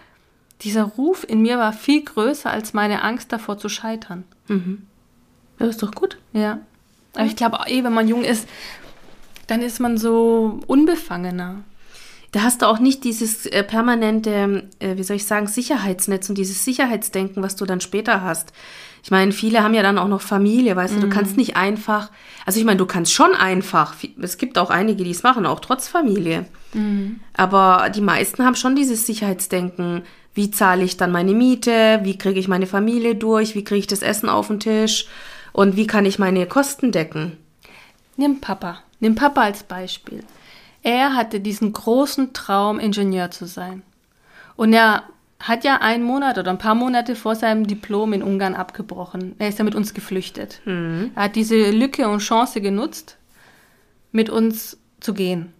dieser 0.62 0.84
Ruf 0.84 1.26
in 1.28 1.42
mir 1.42 1.58
war 1.58 1.74
viel 1.74 2.02
größer 2.02 2.50
als 2.50 2.72
meine 2.72 3.02
Angst 3.02 3.30
davor 3.30 3.58
zu 3.58 3.68
scheitern. 3.68 4.24
Mhm. 4.48 4.86
Das 5.58 5.68
ist 5.68 5.82
doch 5.82 5.92
gut. 5.92 6.16
Ja. 6.32 6.60
Aber 7.14 7.26
ich 7.26 7.36
glaube, 7.36 7.58
eh, 7.66 7.84
wenn 7.84 7.92
man 7.92 8.08
jung 8.08 8.24
ist, 8.24 8.48
dann 9.50 9.62
ist 9.62 9.80
man 9.80 9.98
so 9.98 10.60
unbefangener. 10.66 11.64
da 12.32 12.42
hast 12.42 12.62
du 12.62 12.66
auch 12.66 12.78
nicht 12.78 13.02
dieses 13.02 13.46
äh, 13.46 13.64
permanente, 13.64 14.68
äh, 14.78 14.96
wie 14.96 15.02
soll 15.02 15.16
ich 15.16 15.26
sagen, 15.26 15.48
Sicherheitsnetz 15.48 16.28
und 16.28 16.38
dieses 16.38 16.64
Sicherheitsdenken, 16.64 17.42
was 17.42 17.56
du 17.56 17.66
dann 17.66 17.80
später 17.80 18.22
hast. 18.22 18.52
Ich 19.02 19.10
meine, 19.10 19.32
viele 19.32 19.64
haben 19.64 19.74
ja 19.74 19.82
dann 19.82 19.98
auch 19.98 20.06
noch 20.06 20.20
Familie, 20.20 20.76
weißt 20.76 20.94
mhm. 20.94 21.00
du, 21.00 21.06
du 21.08 21.12
kannst 21.12 21.36
nicht 21.36 21.56
einfach, 21.56 22.12
also 22.46 22.60
ich 22.60 22.64
meine, 22.64 22.76
du 22.76 22.86
kannst 22.86 23.12
schon 23.12 23.34
einfach, 23.34 23.96
es 24.22 24.38
gibt 24.38 24.58
auch 24.58 24.70
einige, 24.70 25.02
die 25.02 25.10
es 25.10 25.24
machen, 25.24 25.46
auch 25.46 25.58
trotz 25.58 25.88
Familie. 25.88 26.46
Mhm. 26.72 27.18
Aber 27.34 27.90
die 27.90 28.02
meisten 28.02 28.44
haben 28.44 28.54
schon 28.54 28.76
dieses 28.76 29.06
Sicherheitsdenken. 29.06 30.02
Wie 30.32 30.52
zahle 30.52 30.84
ich 30.84 30.96
dann 30.96 31.10
meine 31.10 31.32
Miete? 31.32 32.00
Wie 32.04 32.16
kriege 32.16 32.38
ich 32.38 32.46
meine 32.46 32.68
Familie 32.68 33.16
durch? 33.16 33.56
Wie 33.56 33.64
kriege 33.64 33.80
ich 33.80 33.86
das 33.88 34.02
Essen 34.02 34.28
auf 34.28 34.46
den 34.46 34.60
Tisch? 34.60 35.06
Und 35.52 35.74
wie 35.74 35.88
kann 35.88 36.06
ich 36.06 36.20
meine 36.20 36.46
Kosten 36.46 36.92
decken? 36.92 37.36
Nimm 38.16 38.40
Papa. 38.40 38.84
Nimm 39.00 39.14
Papa 39.14 39.42
als 39.42 39.62
Beispiel. 39.62 40.22
Er 40.82 41.14
hatte 41.14 41.40
diesen 41.40 41.72
großen 41.72 42.32
Traum, 42.32 42.78
Ingenieur 42.78 43.30
zu 43.30 43.46
sein. 43.46 43.82
Und 44.56 44.72
er 44.72 45.04
hat 45.40 45.64
ja 45.64 45.76
einen 45.76 46.04
Monat 46.04 46.38
oder 46.38 46.50
ein 46.50 46.58
paar 46.58 46.74
Monate 46.74 47.16
vor 47.16 47.34
seinem 47.34 47.66
Diplom 47.66 48.12
in 48.12 48.22
Ungarn 48.22 48.54
abgebrochen. 48.54 49.34
Er 49.38 49.48
ist 49.48 49.58
ja 49.58 49.64
mit 49.64 49.74
uns 49.74 49.94
geflüchtet. 49.94 50.60
Mhm. 50.66 51.12
Er 51.14 51.24
hat 51.24 51.36
diese 51.36 51.70
Lücke 51.70 52.08
und 52.08 52.20
Chance 52.20 52.60
genutzt, 52.60 53.16
mit 54.12 54.28
uns 54.28 54.78
zu 55.00 55.14
gehen. 55.14 55.52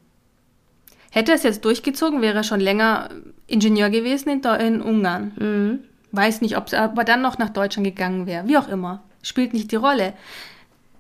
Hätte 1.11 1.32
er 1.32 1.37
es 1.37 1.42
jetzt 1.42 1.64
durchgezogen, 1.64 2.20
wäre 2.20 2.37
er 2.37 2.44
schon 2.44 2.61
länger 2.61 3.09
Ingenieur 3.47 3.90
gewesen 3.90 4.28
in, 4.28 4.42
in 4.42 4.82
Ungarn. 4.82 5.32
Mhm. 5.37 5.78
Weiß 6.12 6.40
nicht, 6.40 6.56
ob 6.56 6.73
er 6.73 6.82
aber 6.82 7.04
dann 7.04 7.23
noch 7.23 7.38
nach 7.38 7.50
Deutschland 7.50 7.87
gegangen 7.87 8.26
wäre. 8.26 8.47
Wie 8.49 8.59
auch 8.59 8.68
immer. 8.68 9.02
Spielt 9.23 9.54
nicht 9.54 9.73
die 9.73 9.76
Rolle. 9.76 10.12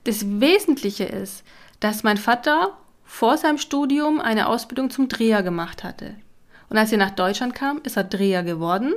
Das 0.04 0.40
Wesentliche 0.40 1.04
ist, 1.04 1.44
dass 1.80 2.02
mein 2.02 2.16
Vater 2.16 2.76
vor 3.04 3.36
seinem 3.36 3.58
Studium 3.58 4.20
eine 4.20 4.48
Ausbildung 4.48 4.90
zum 4.90 5.08
Dreher 5.08 5.42
gemacht 5.42 5.82
hatte. 5.82 6.14
Und 6.68 6.78
als 6.78 6.92
er 6.92 6.98
nach 6.98 7.10
Deutschland 7.10 7.54
kam, 7.54 7.80
ist 7.82 7.96
er 7.96 8.04
Dreher 8.04 8.42
geworden, 8.42 8.94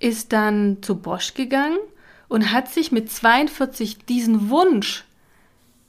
ist 0.00 0.32
dann 0.32 0.78
zu 0.82 0.96
Bosch 0.96 1.34
gegangen 1.34 1.78
und 2.28 2.52
hat 2.52 2.70
sich 2.70 2.90
mit 2.92 3.10
42 3.10 4.06
diesen 4.06 4.48
Wunsch, 4.48 5.04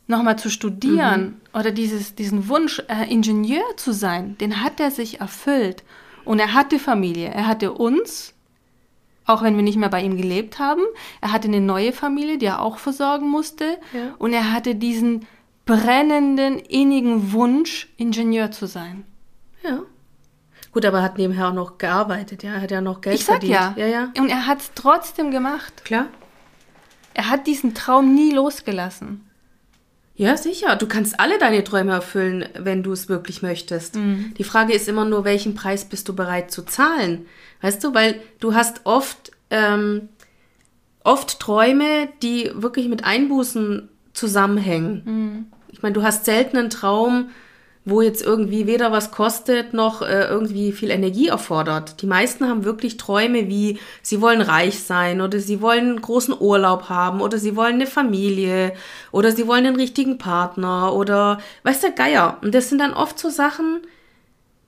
nochmal 0.07 0.37
zu 0.37 0.49
studieren 0.49 1.21
mhm. 1.21 1.59
oder 1.59 1.71
dieses, 1.71 2.15
diesen 2.15 2.49
Wunsch, 2.49 2.81
äh, 2.87 3.09
Ingenieur 3.09 3.63
zu 3.77 3.93
sein, 3.93 4.37
den 4.37 4.61
hat 4.61 4.79
er 4.79 4.91
sich 4.91 5.21
erfüllt. 5.21 5.83
Und 6.25 6.39
er 6.39 6.53
hatte 6.53 6.79
Familie. 6.79 7.29
Er 7.29 7.47
hatte 7.47 7.73
uns, 7.73 8.33
auch 9.25 9.43
wenn 9.43 9.55
wir 9.55 9.63
nicht 9.63 9.77
mehr 9.77 9.89
bei 9.89 10.01
ihm 10.01 10.17
gelebt 10.17 10.59
haben. 10.59 10.81
Er 11.21 11.31
hatte 11.31 11.47
eine 11.47 11.59
neue 11.59 11.91
Familie, 11.91 12.37
die 12.37 12.45
er 12.45 12.61
auch 12.61 12.77
versorgen 12.77 13.29
musste. 13.29 13.77
Ja. 13.93 14.15
Und 14.19 14.33
er 14.33 14.53
hatte 14.53 14.75
diesen 14.75 15.25
brennenden, 15.65 16.59
innigen 16.59 17.31
Wunsch, 17.31 17.87
Ingenieur 17.97 18.51
zu 18.51 18.65
sein. 18.67 19.05
Ja. 19.63 19.83
Gut, 20.71 20.85
aber 20.85 20.97
er 20.97 21.03
hat 21.03 21.17
nebenher 21.17 21.49
auch 21.49 21.53
noch 21.53 21.77
gearbeitet, 21.77 22.43
ja. 22.43 22.55
Er 22.55 22.61
hat 22.61 22.71
ja 22.71 22.81
noch 22.81 23.01
Geld 23.01 23.15
ich 23.15 23.25
sag 23.25 23.35
verdient. 23.35 23.53
Ja. 23.53 23.73
ja, 23.77 23.85
ja. 23.85 24.11
Und 24.17 24.29
er 24.29 24.47
hat 24.47 24.59
es 24.59 24.71
trotzdem 24.73 25.31
gemacht. 25.31 25.85
Klar. 25.85 26.07
Er 27.13 27.29
hat 27.29 27.45
diesen 27.45 27.75
Traum 27.75 28.15
nie 28.15 28.31
losgelassen. 28.31 29.29
Ja, 30.15 30.37
sicher. 30.37 30.75
Du 30.75 30.87
kannst 30.87 31.19
alle 31.19 31.39
deine 31.39 31.63
Träume 31.63 31.91
erfüllen, 31.91 32.47
wenn 32.57 32.83
du 32.83 32.91
es 32.91 33.09
wirklich 33.09 33.41
möchtest. 33.41 33.95
Mhm. 33.95 34.33
Die 34.37 34.43
Frage 34.43 34.73
ist 34.73 34.87
immer 34.87 35.05
nur, 35.05 35.25
welchen 35.25 35.55
Preis 35.55 35.85
bist 35.85 36.07
du 36.07 36.15
bereit 36.15 36.51
zu 36.51 36.63
zahlen? 36.63 37.25
Weißt 37.61 37.83
du, 37.83 37.93
weil 37.93 38.21
du 38.39 38.53
hast 38.53 38.81
oft, 38.85 39.31
ähm, 39.49 40.09
oft 41.03 41.39
Träume, 41.39 42.09
die 42.21 42.51
wirklich 42.53 42.89
mit 42.89 43.03
Einbußen 43.03 43.89
zusammenhängen. 44.13 45.01
Mhm. 45.05 45.45
Ich 45.83 45.85
meine, 45.85 45.95
du 45.95 46.03
hast 46.03 46.23
selten 46.23 46.55
einen 46.55 46.69
Traum, 46.69 47.31
wo 47.83 48.01
jetzt 48.01 48.23
irgendwie 48.23 48.67
weder 48.67 48.93
was 48.93 49.11
kostet 49.11 49.73
noch 49.73 50.01
äh, 50.01 50.27
irgendwie 50.29 50.71
viel 50.71 50.89
Energie 50.89 51.27
erfordert. 51.27 52.01
Die 52.01 52.05
meisten 52.05 52.47
haben 52.47 52.63
wirklich 52.63 52.95
Träume 52.95 53.49
wie, 53.49 53.79
sie 54.01 54.21
wollen 54.21 54.39
reich 54.39 54.79
sein 54.79 55.19
oder 55.19 55.39
sie 55.41 55.59
wollen 55.59 55.89
einen 55.89 56.01
großen 56.01 56.33
Urlaub 56.39 56.87
haben 56.87 57.19
oder 57.19 57.37
sie 57.37 57.57
wollen 57.57 57.73
eine 57.73 57.87
Familie 57.87 58.71
oder 59.11 59.33
sie 59.33 59.45
wollen 59.45 59.65
einen 59.65 59.75
richtigen 59.75 60.17
Partner 60.17 60.93
oder 60.93 61.41
weiß 61.63 61.81
der 61.81 61.91
Geier. 61.91 62.37
Und 62.41 62.55
das 62.55 62.69
sind 62.69 62.79
dann 62.79 62.93
oft 62.93 63.19
so 63.19 63.29
Sachen, 63.29 63.81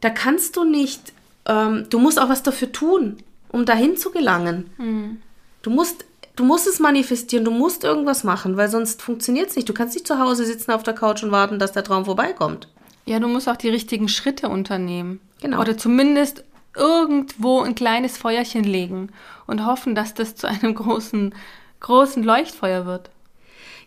da 0.01 0.10
kannst 0.10 0.57
du 0.57 0.65
nicht, 0.65 1.13
ähm, 1.45 1.86
du 1.89 1.98
musst 1.98 2.19
auch 2.19 2.27
was 2.27 2.43
dafür 2.43 2.74
tun, 2.74 3.19
um 3.48 3.63
dahin 3.63 3.95
zu 3.95 4.12
gelangen. 4.12 4.69
Mhm. 4.77 5.22
Du 5.62 5.69
musst 5.69 6.03
Du 6.36 6.44
musst 6.44 6.68
es 6.68 6.80
manifestieren, 6.80 7.46
du 7.46 7.51
musst 7.51 7.84
irgendwas 7.84 8.24
machen, 8.24 8.58
weil 8.58 8.70
sonst 8.70 9.01
funktioniert 9.01 9.50
es 9.50 9.56
nicht. 9.56 9.70
Du 9.70 9.74
kannst 9.74 9.96
nicht 9.96 10.08
zu 10.08 10.20
Hause 10.20 10.46
sitzen 10.46 10.72
auf 10.72 10.84
der 10.84 10.94
Couch 10.94 11.24
und 11.24 11.32
warten, 11.32 11.60
dass 11.60 11.72
der 11.72 11.84
Traum 11.84 12.06
vorbeikommt. 12.06 12.68
Ja, 13.06 13.20
du 13.20 13.27
musst 13.27 13.48
auch 13.48 13.56
die 13.56 13.70
richtigen 13.70 14.10
Schritte 14.10 14.50
unternehmen. 14.50 15.22
Genau. 15.42 15.62
Oder 15.62 15.77
zumindest 15.77 16.44
irgendwo 16.75 17.62
ein 17.62 17.75
kleines 17.75 18.18
Feuerchen 18.18 18.63
legen 18.63 19.10
und 19.48 19.65
hoffen, 19.65 19.96
dass 19.96 20.13
das 20.13 20.36
zu 20.36 20.48
einem 20.48 20.75
großen, 20.75 21.34
großen 21.80 22.24
Leuchtfeuer 22.24 22.86
wird. 22.86 23.10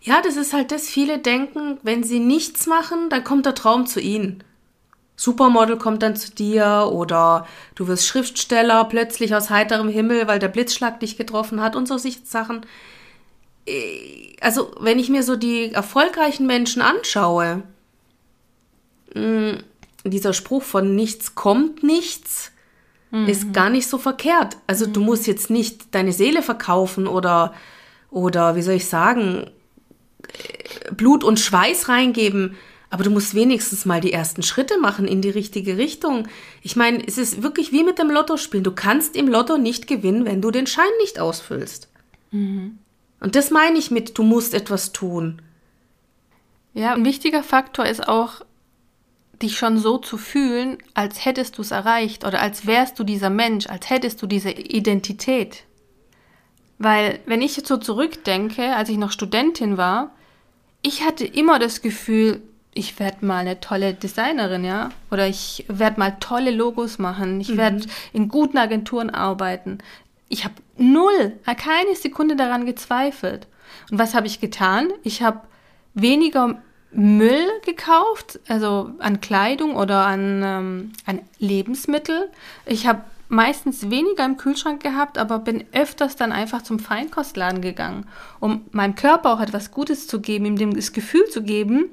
Ja, 0.01 0.21
das 0.21 0.37
ist 0.37 0.53
halt 0.53 0.71
das, 0.71 0.87
viele 0.87 1.19
denken, 1.19 1.77
wenn 1.83 2.03
sie 2.03 2.19
nichts 2.19 2.65
machen, 2.67 3.09
dann 3.09 3.23
kommt 3.23 3.45
der 3.45 3.55
Traum 3.55 3.85
zu 3.85 3.99
ihnen. 3.99 4.43
Supermodel 5.19 5.77
kommt 5.77 6.01
dann 6.01 6.15
zu 6.15 6.31
dir 6.31 6.89
oder 6.91 7.45
du 7.75 7.87
wirst 7.87 8.07
Schriftsteller 8.07 8.85
plötzlich 8.85 9.35
aus 9.35 9.49
heiterem 9.49 9.89
Himmel, 9.89 10.27
weil 10.27 10.39
der 10.39 10.47
Blitzschlag 10.47 10.99
dich 10.99 11.17
getroffen 11.17 11.61
hat 11.61 11.75
und 11.75 11.87
so 11.87 11.97
Sachen. 11.97 12.65
Äh, 13.65 14.37
also, 14.39 14.71
wenn 14.79 14.99
ich 14.99 15.09
mir 15.09 15.23
so 15.23 15.35
die 15.35 15.73
erfolgreichen 15.73 16.47
Menschen 16.47 16.81
anschaue, 16.81 17.63
Mm, 19.15 19.57
dieser 20.03 20.33
Spruch 20.33 20.63
von 20.63 20.95
nichts 20.95 21.35
kommt 21.35 21.83
nichts 21.83 22.51
mhm. 23.11 23.27
ist 23.27 23.53
gar 23.53 23.69
nicht 23.69 23.87
so 23.87 23.97
verkehrt. 23.97 24.57
Also 24.67 24.87
mhm. 24.87 24.93
du 24.93 25.01
musst 25.01 25.27
jetzt 25.27 25.49
nicht 25.49 25.93
deine 25.95 26.13
Seele 26.13 26.41
verkaufen 26.41 27.07
oder, 27.07 27.53
oder 28.11 28.55
wie 28.55 28.61
soll 28.61 28.75
ich 28.75 28.87
sagen, 28.87 29.49
Blut 30.91 31.23
und 31.23 31.39
Schweiß 31.39 31.89
reingeben, 31.89 32.55
aber 32.89 33.03
du 33.03 33.11
musst 33.11 33.35
wenigstens 33.35 33.85
mal 33.85 34.01
die 34.01 34.13
ersten 34.13 34.41
Schritte 34.41 34.79
machen 34.79 35.07
in 35.07 35.21
die 35.21 35.29
richtige 35.29 35.77
Richtung. 35.77 36.27
Ich 36.61 36.75
meine, 36.75 37.05
es 37.05 37.17
ist 37.17 37.43
wirklich 37.43 37.71
wie 37.71 37.83
mit 37.83 37.99
dem 37.99 38.09
Lottospielen. 38.09 38.63
Du 38.63 38.71
kannst 38.71 39.15
im 39.15 39.27
Lotto 39.27 39.57
nicht 39.57 39.87
gewinnen, 39.87 40.25
wenn 40.25 40.41
du 40.41 40.49
den 40.49 40.65
Schein 40.65 40.85
nicht 41.01 41.19
ausfüllst. 41.19 41.89
Mhm. 42.31 42.79
Und 43.19 43.35
das 43.35 43.51
meine 43.51 43.77
ich 43.77 43.91
mit, 43.91 44.17
du 44.17 44.23
musst 44.23 44.53
etwas 44.53 44.91
tun. 44.91 45.41
Ja, 46.73 46.93
ein 46.93 47.05
wichtiger 47.05 47.43
Faktor 47.43 47.85
ist 47.85 48.07
auch, 48.07 48.41
dich 49.41 49.57
schon 49.57 49.77
so 49.77 49.97
zu 49.97 50.17
fühlen, 50.17 50.77
als 50.93 51.23
hättest 51.23 51.57
du 51.57 51.61
es 51.61 51.71
erreicht 51.71 52.25
oder 52.25 52.41
als 52.41 52.65
wärst 52.65 52.99
du 52.99 53.03
dieser 53.03 53.29
Mensch, 53.29 53.67
als 53.67 53.89
hättest 53.89 54.21
du 54.21 54.27
diese 54.27 54.51
Identität. 54.51 55.63
Weil 56.77 57.19
wenn 57.25 57.41
ich 57.41 57.55
jetzt 57.55 57.67
so 57.67 57.77
zurückdenke, 57.77 58.75
als 58.75 58.89
ich 58.89 58.97
noch 58.97 59.11
Studentin 59.11 59.77
war, 59.77 60.13
ich 60.81 61.05
hatte 61.05 61.25
immer 61.25 61.59
das 61.59 61.81
Gefühl, 61.81 62.41
ich 62.73 62.99
werde 62.99 63.25
mal 63.25 63.39
eine 63.39 63.59
tolle 63.59 63.93
Designerin, 63.93 64.63
ja, 64.63 64.89
oder 65.11 65.27
ich 65.27 65.65
werde 65.67 65.99
mal 65.99 66.17
tolle 66.19 66.51
Logos 66.51 66.99
machen, 66.99 67.41
ich 67.41 67.49
mhm. 67.49 67.57
werde 67.57 67.85
in 68.13 68.29
guten 68.29 68.57
Agenturen 68.57 69.09
arbeiten. 69.09 69.79
Ich 70.29 70.43
habe 70.43 70.55
null, 70.77 71.33
keine 71.57 71.95
Sekunde 71.95 72.35
daran 72.35 72.65
gezweifelt. 72.65 73.47
Und 73.91 73.97
was 73.97 74.13
habe 74.13 74.27
ich 74.27 74.39
getan? 74.39 74.89
Ich 75.03 75.23
habe 75.23 75.41
weniger 75.93 76.61
Müll 76.91 77.47
gekauft, 77.65 78.39
also 78.47 78.91
an 78.99 79.21
Kleidung 79.21 79.75
oder 79.75 80.05
an, 80.05 80.41
ähm, 80.43 80.93
an 81.05 81.21
Lebensmittel. 81.39 82.29
Ich 82.65 82.87
habe 82.87 83.03
meistens 83.27 83.91
weniger 83.91 84.25
im 84.25 84.37
Kühlschrank 84.37 84.81
gehabt, 84.81 85.17
aber 85.17 85.39
bin 85.39 85.65
öfters 85.71 86.15
dann 86.15 86.31
einfach 86.31 86.63
zum 86.63 86.79
Feinkostladen 86.79 87.61
gegangen, 87.61 88.07
um 88.39 88.65
meinem 88.71 88.95
Körper 88.95 89.33
auch 89.33 89.39
etwas 89.39 89.71
Gutes 89.71 90.07
zu 90.07 90.19
geben, 90.19 90.45
ihm 90.45 90.57
dem 90.57 90.75
das 90.75 90.93
Gefühl 90.93 91.25
zu 91.29 91.43
geben, 91.43 91.85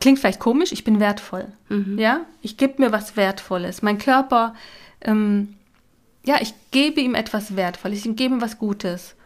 klingt 0.00 0.18
vielleicht 0.18 0.40
komisch, 0.40 0.72
ich 0.72 0.84
bin 0.84 1.00
wertvoll. 1.00 1.46
Mhm. 1.68 1.98
Ja, 1.98 2.20
ich 2.42 2.56
gebe 2.56 2.82
mir 2.82 2.92
was 2.92 3.16
Wertvolles. 3.16 3.82
Mein 3.82 3.98
Körper, 3.98 4.54
ähm, 5.00 5.54
ja, 6.24 6.36
ich 6.40 6.54
gebe 6.70 7.00
ihm 7.00 7.14
etwas 7.14 7.56
Wertvolles, 7.56 8.04
ich 8.04 8.16
gebe 8.16 8.34
ihm 8.34 8.40
was 8.40 8.58
Gutes 8.58 9.16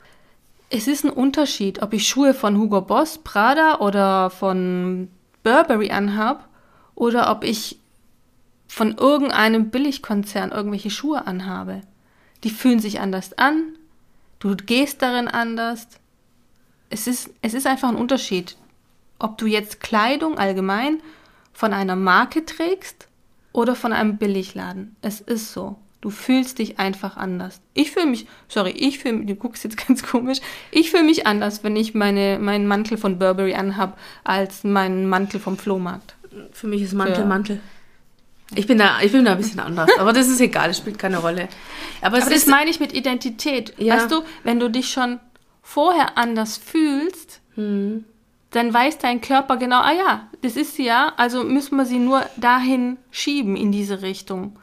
es 0.70 0.86
ist 0.86 1.04
ein 1.04 1.10
Unterschied, 1.10 1.82
ob 1.82 1.92
ich 1.92 2.06
Schuhe 2.06 2.32
von 2.32 2.56
Hugo 2.56 2.80
Boss, 2.80 3.18
Prada 3.18 3.78
oder 3.80 4.30
von 4.30 5.08
Burberry 5.42 5.90
anhab 5.90 6.48
oder 6.94 7.30
ob 7.30 7.42
ich 7.42 7.78
von 8.68 8.96
irgendeinem 8.96 9.70
Billigkonzern 9.70 10.52
irgendwelche 10.52 10.90
Schuhe 10.90 11.26
anhabe. 11.26 11.82
Die 12.44 12.50
fühlen 12.50 12.78
sich 12.78 13.00
anders 13.00 13.36
an, 13.36 13.74
du 14.38 14.54
gehst 14.54 15.02
darin 15.02 15.26
anders. 15.26 15.88
Es 16.88 17.08
ist, 17.08 17.30
es 17.42 17.52
ist 17.52 17.66
einfach 17.66 17.88
ein 17.88 17.96
Unterschied, 17.96 18.56
ob 19.20 19.38
du 19.38 19.46
jetzt 19.46 19.80
Kleidung 19.80 20.38
allgemein 20.38 21.00
von 21.52 21.72
einer 21.72 21.94
Marke 21.96 22.44
trägst 22.44 23.06
oder 23.52 23.76
von 23.76 23.92
einem 23.92 24.18
Billigladen. 24.18 24.96
Es 25.02 25.20
ist 25.20 25.52
so. 25.52 25.76
Du 26.00 26.08
fühlst 26.08 26.58
dich 26.58 26.78
einfach 26.78 27.18
anders. 27.18 27.60
Ich 27.74 27.90
fühle 27.90 28.06
mich, 28.06 28.26
sorry, 28.48 28.70
ich 28.70 28.98
fühle 28.98 29.18
mich, 29.18 29.26
du 29.26 29.34
guckst 29.34 29.64
jetzt 29.64 29.76
ganz 29.86 30.02
komisch, 30.02 30.38
ich 30.70 30.90
fühle 30.90 31.04
mich 31.04 31.26
anders, 31.26 31.62
wenn 31.62 31.76
ich 31.76 31.94
meine, 31.94 32.38
meinen 32.40 32.66
Mantel 32.66 32.96
von 32.96 33.18
Burberry 33.18 33.54
anhab, 33.54 33.98
als 34.24 34.64
meinen 34.64 35.08
Mantel 35.08 35.38
vom 35.38 35.58
Flohmarkt. 35.58 36.14
Für 36.52 36.66
mich 36.66 36.82
ist 36.82 36.94
Mantel 36.94 37.16
Für, 37.16 37.24
Mantel. 37.26 37.60
Ich 38.54 38.66
bin 38.66 38.78
da, 38.78 39.00
ich 39.02 39.12
bin 39.12 39.24
da 39.24 39.32
ein 39.32 39.38
bisschen 39.38 39.60
anders, 39.60 39.90
aber 39.98 40.14
das 40.14 40.28
ist 40.28 40.40
egal, 40.40 40.68
das 40.68 40.78
spielt 40.78 40.98
keine 40.98 41.18
Rolle. 41.18 41.48
Aber, 42.00 42.16
aber 42.16 42.30
das 42.30 42.46
meine 42.46 42.70
ich 42.70 42.80
mit 42.80 42.94
Identität. 42.94 43.74
Ja. 43.76 43.96
Weißt 43.96 44.10
du, 44.10 44.22
wenn 44.42 44.58
du 44.58 44.70
dich 44.70 44.90
schon 44.90 45.20
vorher 45.62 46.16
anders 46.16 46.56
fühlst, 46.56 47.40
hm. 47.56 48.04
Dann 48.50 48.74
weiß 48.74 48.98
dein 48.98 49.20
Körper 49.20 49.56
genau, 49.56 49.80
ah 49.80 49.92
ja, 49.92 50.28
das 50.42 50.56
ist 50.56 50.74
sie 50.74 50.84
ja, 50.84 51.12
also 51.16 51.44
müssen 51.44 51.76
wir 51.76 51.86
sie 51.86 51.98
nur 51.98 52.24
dahin 52.36 52.98
schieben 53.10 53.56
in 53.56 53.70
diese 53.70 54.02
Richtung. 54.02 54.58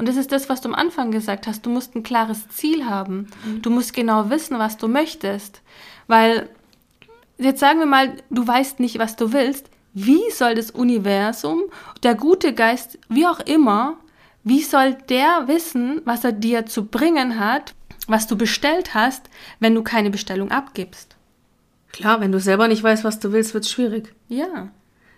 Und 0.00 0.08
das 0.08 0.16
ist 0.16 0.32
das, 0.32 0.48
was 0.48 0.62
du 0.62 0.68
am 0.68 0.74
Anfang 0.74 1.10
gesagt 1.10 1.46
hast. 1.46 1.66
Du 1.66 1.70
musst 1.70 1.94
ein 1.94 2.02
klares 2.02 2.48
Ziel 2.48 2.86
haben. 2.86 3.28
Mhm. 3.44 3.60
Du 3.60 3.68
musst 3.68 3.92
genau 3.92 4.30
wissen, 4.30 4.58
was 4.58 4.78
du 4.78 4.88
möchtest. 4.88 5.60
Weil, 6.06 6.48
jetzt 7.36 7.60
sagen 7.60 7.80
wir 7.80 7.86
mal, 7.86 8.16
du 8.30 8.46
weißt 8.46 8.80
nicht, 8.80 8.98
was 8.98 9.16
du 9.16 9.34
willst. 9.34 9.68
Wie 9.92 10.30
soll 10.32 10.54
das 10.54 10.70
Universum, 10.70 11.64
der 12.02 12.14
gute 12.14 12.54
Geist, 12.54 12.98
wie 13.10 13.26
auch 13.26 13.40
immer, 13.40 13.98
wie 14.42 14.62
soll 14.62 14.94
der 14.94 15.48
wissen, 15.48 16.00
was 16.06 16.24
er 16.24 16.32
dir 16.32 16.64
zu 16.64 16.86
bringen 16.86 17.38
hat, 17.38 17.74
was 18.06 18.26
du 18.26 18.38
bestellt 18.38 18.94
hast, 18.94 19.28
wenn 19.58 19.74
du 19.74 19.82
keine 19.82 20.10
Bestellung 20.10 20.50
abgibst? 20.50 21.09
Klar, 21.92 22.20
wenn 22.20 22.32
du 22.32 22.40
selber 22.40 22.68
nicht 22.68 22.82
weißt, 22.82 23.04
was 23.04 23.18
du 23.18 23.32
willst, 23.32 23.54
wird 23.54 23.64
es 23.64 23.70
schwierig. 23.70 24.12
Ja. 24.28 24.70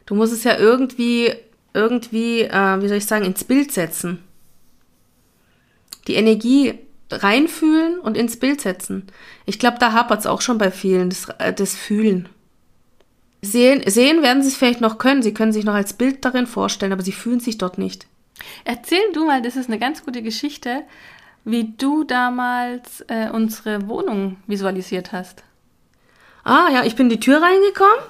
Du 0.07 0.15
musst 0.15 0.33
es 0.33 0.45
ja 0.45 0.59
irgendwie, 0.59 1.33
irgendwie, 1.75 2.43
äh, 2.43 2.83
wie 2.83 2.89
soll 2.89 2.99
ich 2.99 3.07
sagen, 3.07 3.25
ins 3.25 3.45
Bild 3.45 3.73
setzen 3.73 4.23
die 6.09 6.15
Energie 6.15 6.75
reinfühlen 7.11 7.99
und 7.99 8.17
ins 8.17 8.39
Bild 8.39 8.61
setzen. 8.61 9.07
Ich 9.45 9.59
glaube, 9.59 9.79
da 9.79 9.93
hapert 9.93 10.21
es 10.21 10.27
auch 10.27 10.41
schon 10.41 10.59
bei 10.59 10.71
vielen, 10.71 11.11
das, 11.11 11.29
äh, 11.39 11.53
das 11.53 11.75
Fühlen. 11.75 12.29
Sehen, 13.43 13.83
sehen 13.87 14.23
werden 14.23 14.43
sie 14.43 14.49
es 14.49 14.57
vielleicht 14.57 14.81
noch 14.81 14.99
können, 14.99 15.23
sie 15.23 15.35
können 15.35 15.53
sich 15.53 15.65
noch 15.65 15.75
als 15.75 15.95
Bild 15.95 16.25
darin 16.25 16.47
vorstellen, 16.47 16.93
aber 16.93 17.03
sie 17.03 17.13
fühlen 17.13 17.41
sich 17.41 17.59
dort 17.59 17.77
nicht. 17.77 18.07
Erzähl 18.65 19.03
du 19.13 19.27
mal, 19.27 19.43
das 19.43 19.57
ist 19.57 19.69
eine 19.69 19.79
ganz 19.79 20.05
gute 20.05 20.23
Geschichte, 20.23 20.83
wie 21.45 21.75
du 21.77 22.05
damals 22.05 23.03
äh, 23.09 23.29
unsere 23.31 23.89
Wohnung 23.89 24.37
visualisiert 24.47 25.13
hast. 25.13 25.43
Ah 26.45 26.69
ja, 26.73 26.85
ich 26.85 26.97
bin 26.97 27.09
die 27.09 27.21
Tür 27.21 27.41
reingekommen. 27.41 28.05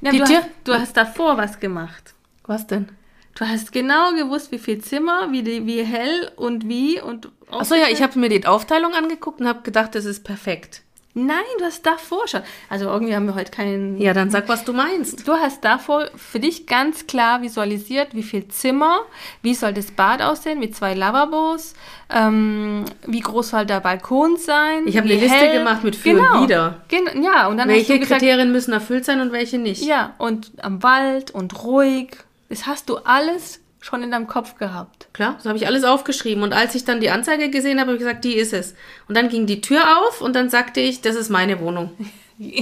Ja, 0.00 0.10
die 0.12 0.18
du, 0.18 0.24
Tür? 0.24 0.36
Hast, 0.38 0.48
du 0.64 0.74
hast 0.74 0.96
davor 0.96 1.36
was 1.36 1.60
gemacht. 1.60 2.14
Was 2.46 2.66
denn? 2.66 2.88
Du 3.34 3.46
hast 3.46 3.72
genau 3.72 4.12
gewusst, 4.12 4.52
wie 4.52 4.58
viel 4.58 4.82
Zimmer, 4.82 5.30
wie, 5.32 5.42
die, 5.42 5.66
wie 5.66 5.82
hell 5.82 6.30
und 6.36 6.68
wie 6.68 7.00
und. 7.00 7.30
Achso, 7.50 7.74
ja, 7.74 7.88
ich 7.88 8.02
habe 8.02 8.18
mir 8.18 8.28
die 8.28 8.46
Aufteilung 8.46 8.94
angeguckt 8.94 9.40
und 9.40 9.48
habe 9.48 9.62
gedacht, 9.62 9.94
das 9.94 10.04
ist 10.04 10.24
perfekt. 10.24 10.82
Nein, 11.12 11.38
du 11.58 11.64
hast 11.64 11.84
davor 11.84 12.28
schon. 12.28 12.42
Also 12.68 12.86
irgendwie 12.86 13.14
haben 13.16 13.26
wir 13.26 13.34
heute 13.34 13.50
keinen. 13.50 14.00
Ja, 14.00 14.14
dann 14.14 14.30
sag, 14.30 14.48
was 14.48 14.64
du 14.64 14.72
meinst. 14.72 15.26
Du 15.26 15.32
hast 15.32 15.64
davor 15.64 16.08
für 16.14 16.38
dich 16.38 16.66
ganz 16.66 17.06
klar 17.06 17.42
visualisiert, 17.42 18.14
wie 18.14 18.22
viel 18.22 18.46
Zimmer, 18.48 19.00
wie 19.42 19.54
soll 19.54 19.72
das 19.72 19.90
Bad 19.90 20.22
aussehen 20.22 20.60
mit 20.60 20.76
zwei 20.76 20.94
Lavabos, 20.94 21.74
ähm, 22.10 22.84
wie 23.06 23.20
groß 23.20 23.50
soll 23.50 23.66
der 23.66 23.80
Balkon 23.80 24.36
sein. 24.36 24.86
Ich 24.86 24.96
habe 24.96 25.08
eine 25.08 25.18
Liste 25.18 25.36
hell. 25.36 25.58
gemacht 25.58 25.82
mit 25.82 25.96
für 25.96 26.10
genau. 26.10 26.36
und 26.36 26.44
wieder. 26.44 26.82
Gen 26.88 27.22
ja, 27.22 27.48
und 27.48 27.56
dann 27.56 27.68
welche 27.68 27.98
gesagt, 27.98 28.20
Kriterien 28.20 28.52
müssen 28.52 28.72
erfüllt 28.72 29.04
sein 29.04 29.20
und 29.20 29.32
welche 29.32 29.58
nicht. 29.58 29.82
Ja, 29.82 30.14
und 30.18 30.52
am 30.62 30.82
Wald 30.82 31.32
und 31.32 31.64
ruhig 31.64 32.16
das 32.50 32.66
hast 32.66 32.88
du 32.88 32.98
alles 32.98 33.60
schon 33.80 34.02
in 34.02 34.10
deinem 34.10 34.26
Kopf 34.26 34.56
gehabt. 34.56 35.08
Klar, 35.12 35.34
das 35.36 35.46
habe 35.46 35.56
ich 35.56 35.66
alles 35.66 35.84
aufgeschrieben. 35.84 36.42
Und 36.42 36.52
als 36.52 36.74
ich 36.74 36.84
dann 36.84 37.00
die 37.00 37.10
Anzeige 37.10 37.50
gesehen 37.50 37.80
habe, 37.80 37.88
habe 37.88 37.96
ich 37.96 38.00
gesagt, 38.00 38.24
die 38.24 38.34
ist 38.34 38.52
es. 38.52 38.74
Und 39.08 39.16
dann 39.16 39.28
ging 39.28 39.46
die 39.46 39.60
Tür 39.60 39.98
auf 39.98 40.20
und 40.20 40.36
dann 40.36 40.50
sagte 40.50 40.80
ich, 40.80 41.00
das 41.00 41.16
ist 41.16 41.30
meine 41.30 41.60
Wohnung. 41.60 41.92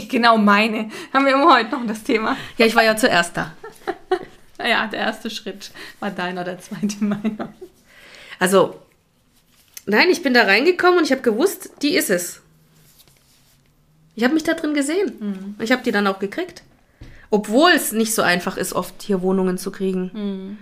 Genau 0.09 0.39
meine. 0.39 0.91
Haben 1.13 1.27
wir 1.27 1.35
immer 1.35 1.55
heute 1.55 1.71
noch 1.71 1.87
das 1.87 2.03
Thema. 2.03 2.37
Ja, 2.57 2.67
ich 2.67 2.75
war 2.75 2.83
ja 2.83 2.97
zuerst 2.97 3.37
da. 3.37 3.55
ja, 4.59 4.89
der 4.89 4.99
erste 4.99 5.31
Schritt 5.31 5.71
war 6.01 6.11
deiner, 6.11 6.43
der 6.43 6.59
zweite 6.59 6.97
meiner. 6.99 7.53
Also, 8.41 8.83
nein, 9.87 10.09
ich 10.11 10.25
bin 10.25 10.35
da 10.35 10.43
reingekommen 10.43 10.99
und 10.99 11.05
ich 11.05 11.13
habe 11.13 11.23
gewusst, 11.23 11.71
die 11.81 11.95
ist 11.95 12.11
es. 12.11 12.41
Ich 14.17 14.25
habe 14.25 14.35
mich 14.35 14.43
da 14.43 14.55
drin 14.55 14.75
gesehen. 14.75 15.13
Mhm. 15.21 15.55
Ich 15.63 15.71
habe 15.71 15.85
die 15.85 15.93
dann 15.93 16.09
auch 16.09 16.19
gekriegt. 16.19 16.65
Obwohl 17.31 17.71
es 17.71 17.93
nicht 17.93 18.13
so 18.13 18.23
einfach 18.23 18.57
ist, 18.57 18.73
oft 18.73 19.01
hier 19.01 19.23
Wohnungen 19.23 19.59
zu 19.59 19.71
kriegen. 19.71 20.11
Mhm. 20.13 20.59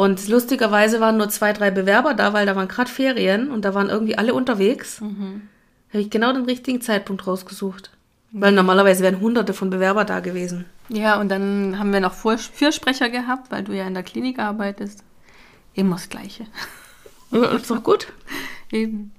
Und 0.00 0.28
lustigerweise 0.28 0.98
waren 1.00 1.18
nur 1.18 1.28
zwei, 1.28 1.52
drei 1.52 1.70
Bewerber 1.70 2.14
da, 2.14 2.32
weil 2.32 2.46
da 2.46 2.56
waren 2.56 2.68
gerade 2.68 2.90
Ferien 2.90 3.50
und 3.50 3.66
da 3.66 3.74
waren 3.74 3.90
irgendwie 3.90 4.16
alle 4.16 4.32
unterwegs. 4.32 5.02
Mhm. 5.02 5.42
Habe 5.90 6.00
ich 6.00 6.08
genau 6.08 6.32
den 6.32 6.46
richtigen 6.46 6.80
Zeitpunkt 6.80 7.26
rausgesucht. 7.26 7.90
Mhm. 8.30 8.40
Weil 8.40 8.52
normalerweise 8.52 9.02
wären 9.02 9.20
hunderte 9.20 9.52
von 9.52 9.68
Bewerber 9.68 10.06
da 10.06 10.20
gewesen. 10.20 10.64
Ja, 10.88 11.20
und 11.20 11.28
dann 11.28 11.78
haben 11.78 11.92
wir 11.92 12.00
noch 12.00 12.14
Fürsprecher 12.14 13.10
gehabt, 13.10 13.50
weil 13.50 13.62
du 13.62 13.76
ja 13.76 13.86
in 13.86 13.92
der 13.92 14.02
Klinik 14.02 14.38
arbeitest. 14.38 15.04
Immer 15.74 15.96
das 15.96 16.08
Gleiche. 16.08 16.46
Ja, 17.30 17.44
ist 17.50 17.70
doch 17.70 17.82
gut. 17.82 18.06
Eben. 18.72 19.12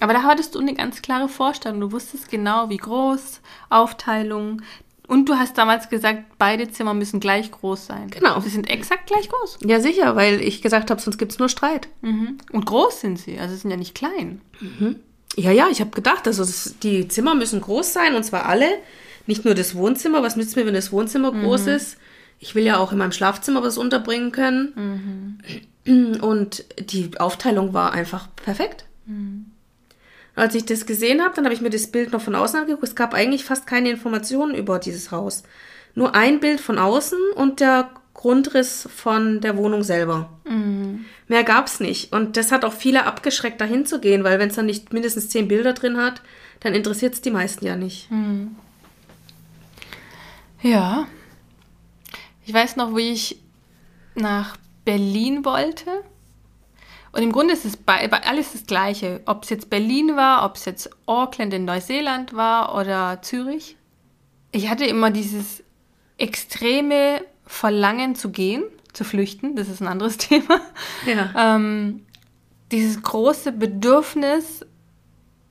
Aber 0.00 0.12
da 0.12 0.22
hattest 0.22 0.54
du 0.54 0.60
eine 0.60 0.74
ganz 0.74 1.02
klare 1.02 1.28
Vorstellung. 1.28 1.80
Du 1.80 1.90
wusstest 1.90 2.30
genau, 2.30 2.70
wie 2.70 2.76
groß, 2.76 3.40
Aufteilung, 3.68 4.62
und 5.10 5.28
du 5.28 5.34
hast 5.34 5.58
damals 5.58 5.88
gesagt, 5.88 6.22
beide 6.38 6.70
Zimmer 6.70 6.94
müssen 6.94 7.18
gleich 7.18 7.50
groß 7.50 7.86
sein. 7.86 8.10
Genau. 8.10 8.38
Sie 8.38 8.48
sind 8.48 8.70
exakt 8.70 9.08
gleich 9.08 9.28
groß. 9.28 9.58
Ja, 9.66 9.80
sicher, 9.80 10.14
weil 10.14 10.40
ich 10.40 10.62
gesagt 10.62 10.88
habe, 10.88 11.00
sonst 11.00 11.18
gibt 11.18 11.32
es 11.32 11.40
nur 11.40 11.48
Streit. 11.48 11.88
Mhm. 12.00 12.38
Und 12.52 12.64
groß 12.64 13.00
sind 13.00 13.18
sie, 13.18 13.36
also 13.36 13.56
sind 13.56 13.72
ja 13.72 13.76
nicht 13.76 13.96
klein. 13.96 14.40
Mhm. 14.60 15.00
Ja, 15.34 15.50
ja, 15.50 15.66
ich 15.68 15.80
habe 15.80 15.90
gedacht, 15.90 16.28
also 16.28 16.44
die 16.84 17.08
Zimmer 17.08 17.34
müssen 17.34 17.60
groß 17.60 17.92
sein 17.92 18.14
und 18.14 18.22
zwar 18.22 18.46
alle. 18.46 18.68
Nicht 19.26 19.44
nur 19.44 19.54
das 19.54 19.74
Wohnzimmer. 19.74 20.22
Was 20.22 20.36
nützt 20.36 20.54
mir, 20.54 20.64
wenn 20.64 20.74
das 20.74 20.92
Wohnzimmer 20.92 21.32
mhm. 21.32 21.42
groß 21.42 21.66
ist? 21.66 21.96
Ich 22.38 22.54
will 22.54 22.62
ja 22.64 22.76
auch 22.76 22.92
in 22.92 22.98
meinem 22.98 23.10
Schlafzimmer 23.10 23.64
was 23.64 23.78
unterbringen 23.78 24.30
können. 24.30 25.40
Mhm. 25.86 26.20
Und 26.20 26.64
die 26.78 27.18
Aufteilung 27.18 27.74
war 27.74 27.92
einfach 27.92 28.28
perfekt. 28.36 28.84
Mhm. 29.06 29.46
Als 30.34 30.54
ich 30.54 30.64
das 30.64 30.86
gesehen 30.86 31.22
habe, 31.22 31.34
dann 31.34 31.44
habe 31.44 31.54
ich 31.54 31.60
mir 31.60 31.70
das 31.70 31.90
Bild 31.90 32.12
noch 32.12 32.20
von 32.20 32.34
außen 32.34 32.60
angeguckt. 32.60 32.84
Es 32.84 32.94
gab 32.94 33.14
eigentlich 33.14 33.44
fast 33.44 33.66
keine 33.66 33.90
Informationen 33.90 34.54
über 34.54 34.78
dieses 34.78 35.10
Haus. 35.10 35.42
Nur 35.94 36.14
ein 36.14 36.40
Bild 36.40 36.60
von 36.60 36.78
außen 36.78 37.18
und 37.34 37.60
der 37.60 37.90
Grundriss 38.14 38.88
von 38.94 39.40
der 39.40 39.56
Wohnung 39.56 39.82
selber. 39.82 40.30
Mhm. 40.44 41.04
Mehr 41.26 41.42
gab 41.42 41.66
es 41.66 41.80
nicht. 41.80 42.12
Und 42.12 42.36
das 42.36 42.52
hat 42.52 42.64
auch 42.64 42.72
viele 42.72 43.06
abgeschreckt, 43.06 43.60
dahin 43.60 43.86
zu 43.86 44.00
gehen, 44.00 44.24
weil 44.24 44.38
wenn 44.38 44.50
es 44.50 44.56
dann 44.56 44.66
nicht 44.66 44.92
mindestens 44.92 45.28
zehn 45.28 45.48
Bilder 45.48 45.72
drin 45.72 45.96
hat, 45.96 46.22
dann 46.60 46.74
interessiert 46.74 47.14
es 47.14 47.22
die 47.22 47.30
meisten 47.30 47.64
ja 47.64 47.76
nicht. 47.76 48.10
Mhm. 48.10 48.56
Ja. 50.62 51.06
Ich 52.44 52.52
weiß 52.52 52.76
noch, 52.76 52.94
wie 52.94 53.12
ich 53.12 53.40
nach 54.14 54.56
Berlin 54.84 55.44
wollte. 55.44 55.90
Und 57.12 57.22
im 57.22 57.32
Grunde 57.32 57.52
ist 57.54 57.64
es 57.64 57.76
bei, 57.76 58.06
bei 58.08 58.22
alles 58.22 58.52
das 58.52 58.66
Gleiche. 58.66 59.20
Ob 59.26 59.44
es 59.44 59.50
jetzt 59.50 59.68
Berlin 59.68 60.16
war, 60.16 60.44
ob 60.44 60.56
es 60.56 60.64
jetzt 60.64 60.90
Auckland 61.06 61.52
in 61.52 61.64
Neuseeland 61.64 62.34
war 62.34 62.74
oder 62.76 63.20
Zürich. 63.22 63.76
Ich 64.52 64.68
hatte 64.68 64.84
immer 64.84 65.10
dieses 65.10 65.62
extreme 66.18 67.22
Verlangen 67.46 68.14
zu 68.14 68.30
gehen, 68.30 68.62
zu 68.92 69.04
flüchten. 69.04 69.56
Das 69.56 69.68
ist 69.68 69.80
ein 69.80 69.88
anderes 69.88 70.16
Thema. 70.18 70.60
Ja. 71.06 71.56
Ähm, 71.56 72.06
dieses 72.70 73.02
große 73.02 73.52
Bedürfnis 73.52 74.64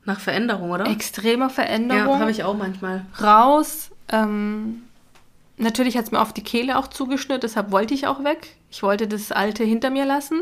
nach 0.06 0.20
Veränderung, 0.20 0.72
oder? 0.72 0.88
Extremer 0.88 1.50
Veränderung. 1.50 2.14
Ja, 2.14 2.20
habe 2.20 2.32
ich 2.32 2.44
auch 2.44 2.56
manchmal. 2.56 3.06
Raus. 3.22 3.92
Ähm, 4.08 4.84
natürlich 5.58 5.98
hat 5.98 6.06
es 6.06 6.12
mir 6.12 6.22
auf 6.22 6.34
die 6.34 6.44
Kehle 6.44 6.78
auch 6.78 6.88
zugeschnürt, 6.88 7.44
deshalb 7.44 7.72
wollte 7.72 7.94
ich 7.94 8.08
auch 8.08 8.24
weg. 8.24 8.56
Ich 8.72 8.82
wollte 8.82 9.08
das 9.08 9.32
Alte 9.32 9.64
hinter 9.64 9.90
mir 9.90 10.06
lassen. 10.06 10.42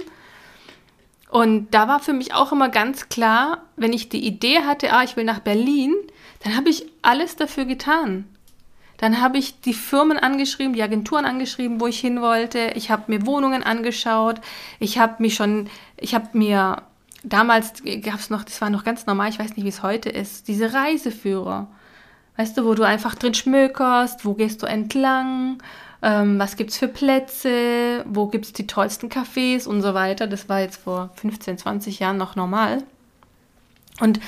Und 1.29 1.73
da 1.73 1.87
war 1.87 1.99
für 1.99 2.13
mich 2.13 2.33
auch 2.33 2.51
immer 2.51 2.69
ganz 2.69 3.09
klar, 3.09 3.63
wenn 3.75 3.93
ich 3.93 4.09
die 4.09 4.25
Idee 4.25 4.61
hatte, 4.61 4.93
ah, 4.93 5.03
ich 5.03 5.17
will 5.17 5.25
nach 5.25 5.39
Berlin, 5.39 5.93
dann 6.43 6.55
habe 6.55 6.69
ich 6.69 6.85
alles 7.01 7.35
dafür 7.35 7.65
getan. 7.65 8.25
Dann 8.97 9.21
habe 9.21 9.37
ich 9.37 9.59
die 9.61 9.73
Firmen 9.73 10.17
angeschrieben, 10.17 10.73
die 10.73 10.81
Agenturen 10.81 11.25
angeschrieben, 11.25 11.79
wo 11.79 11.87
ich 11.87 11.99
hin 11.99 12.21
wollte. 12.21 12.71
Ich 12.75 12.89
habe 12.89 13.03
mir 13.07 13.25
Wohnungen 13.25 13.61
angeschaut. 13.61 14.41
Ich 14.79 14.97
habe 14.97 15.21
mich 15.21 15.35
schon, 15.35 15.69
ich 15.97 16.15
habe 16.15 16.29
mir 16.33 16.81
damals 17.23 17.83
gab 17.83 18.19
es 18.19 18.29
noch, 18.29 18.43
das 18.43 18.61
war 18.61 18.69
noch 18.69 18.83
ganz 18.83 19.05
normal, 19.05 19.29
ich 19.29 19.39
weiß 19.39 19.55
nicht, 19.55 19.65
wie 19.65 19.69
es 19.69 19.83
heute 19.83 20.09
ist, 20.09 20.47
diese 20.47 20.73
Reiseführer. 20.73 21.67
Weißt 22.37 22.57
du, 22.57 22.65
wo 22.65 22.75
du 22.75 22.83
einfach 22.83 23.15
drin 23.15 23.33
schmökerst, 23.33 24.25
wo 24.25 24.33
gehst 24.33 24.61
du 24.61 24.67
entlang, 24.67 25.57
ähm, 26.01 26.37
was 26.39 26.55
gibt 26.55 26.71
es 26.71 26.77
für 26.77 26.87
Plätze, 26.87 28.05
wo 28.07 28.27
gibt 28.27 28.45
es 28.45 28.53
die 28.53 28.67
tollsten 28.67 29.09
Cafés 29.09 29.67
und 29.67 29.81
so 29.81 29.93
weiter. 29.93 30.27
Das 30.27 30.47
war 30.49 30.59
jetzt 30.59 30.77
vor 30.77 31.09
15, 31.15 31.57
20 31.57 31.99
Jahren 31.99 32.17
noch 32.17 32.35
normal. 32.35 32.83
Und 33.99 34.19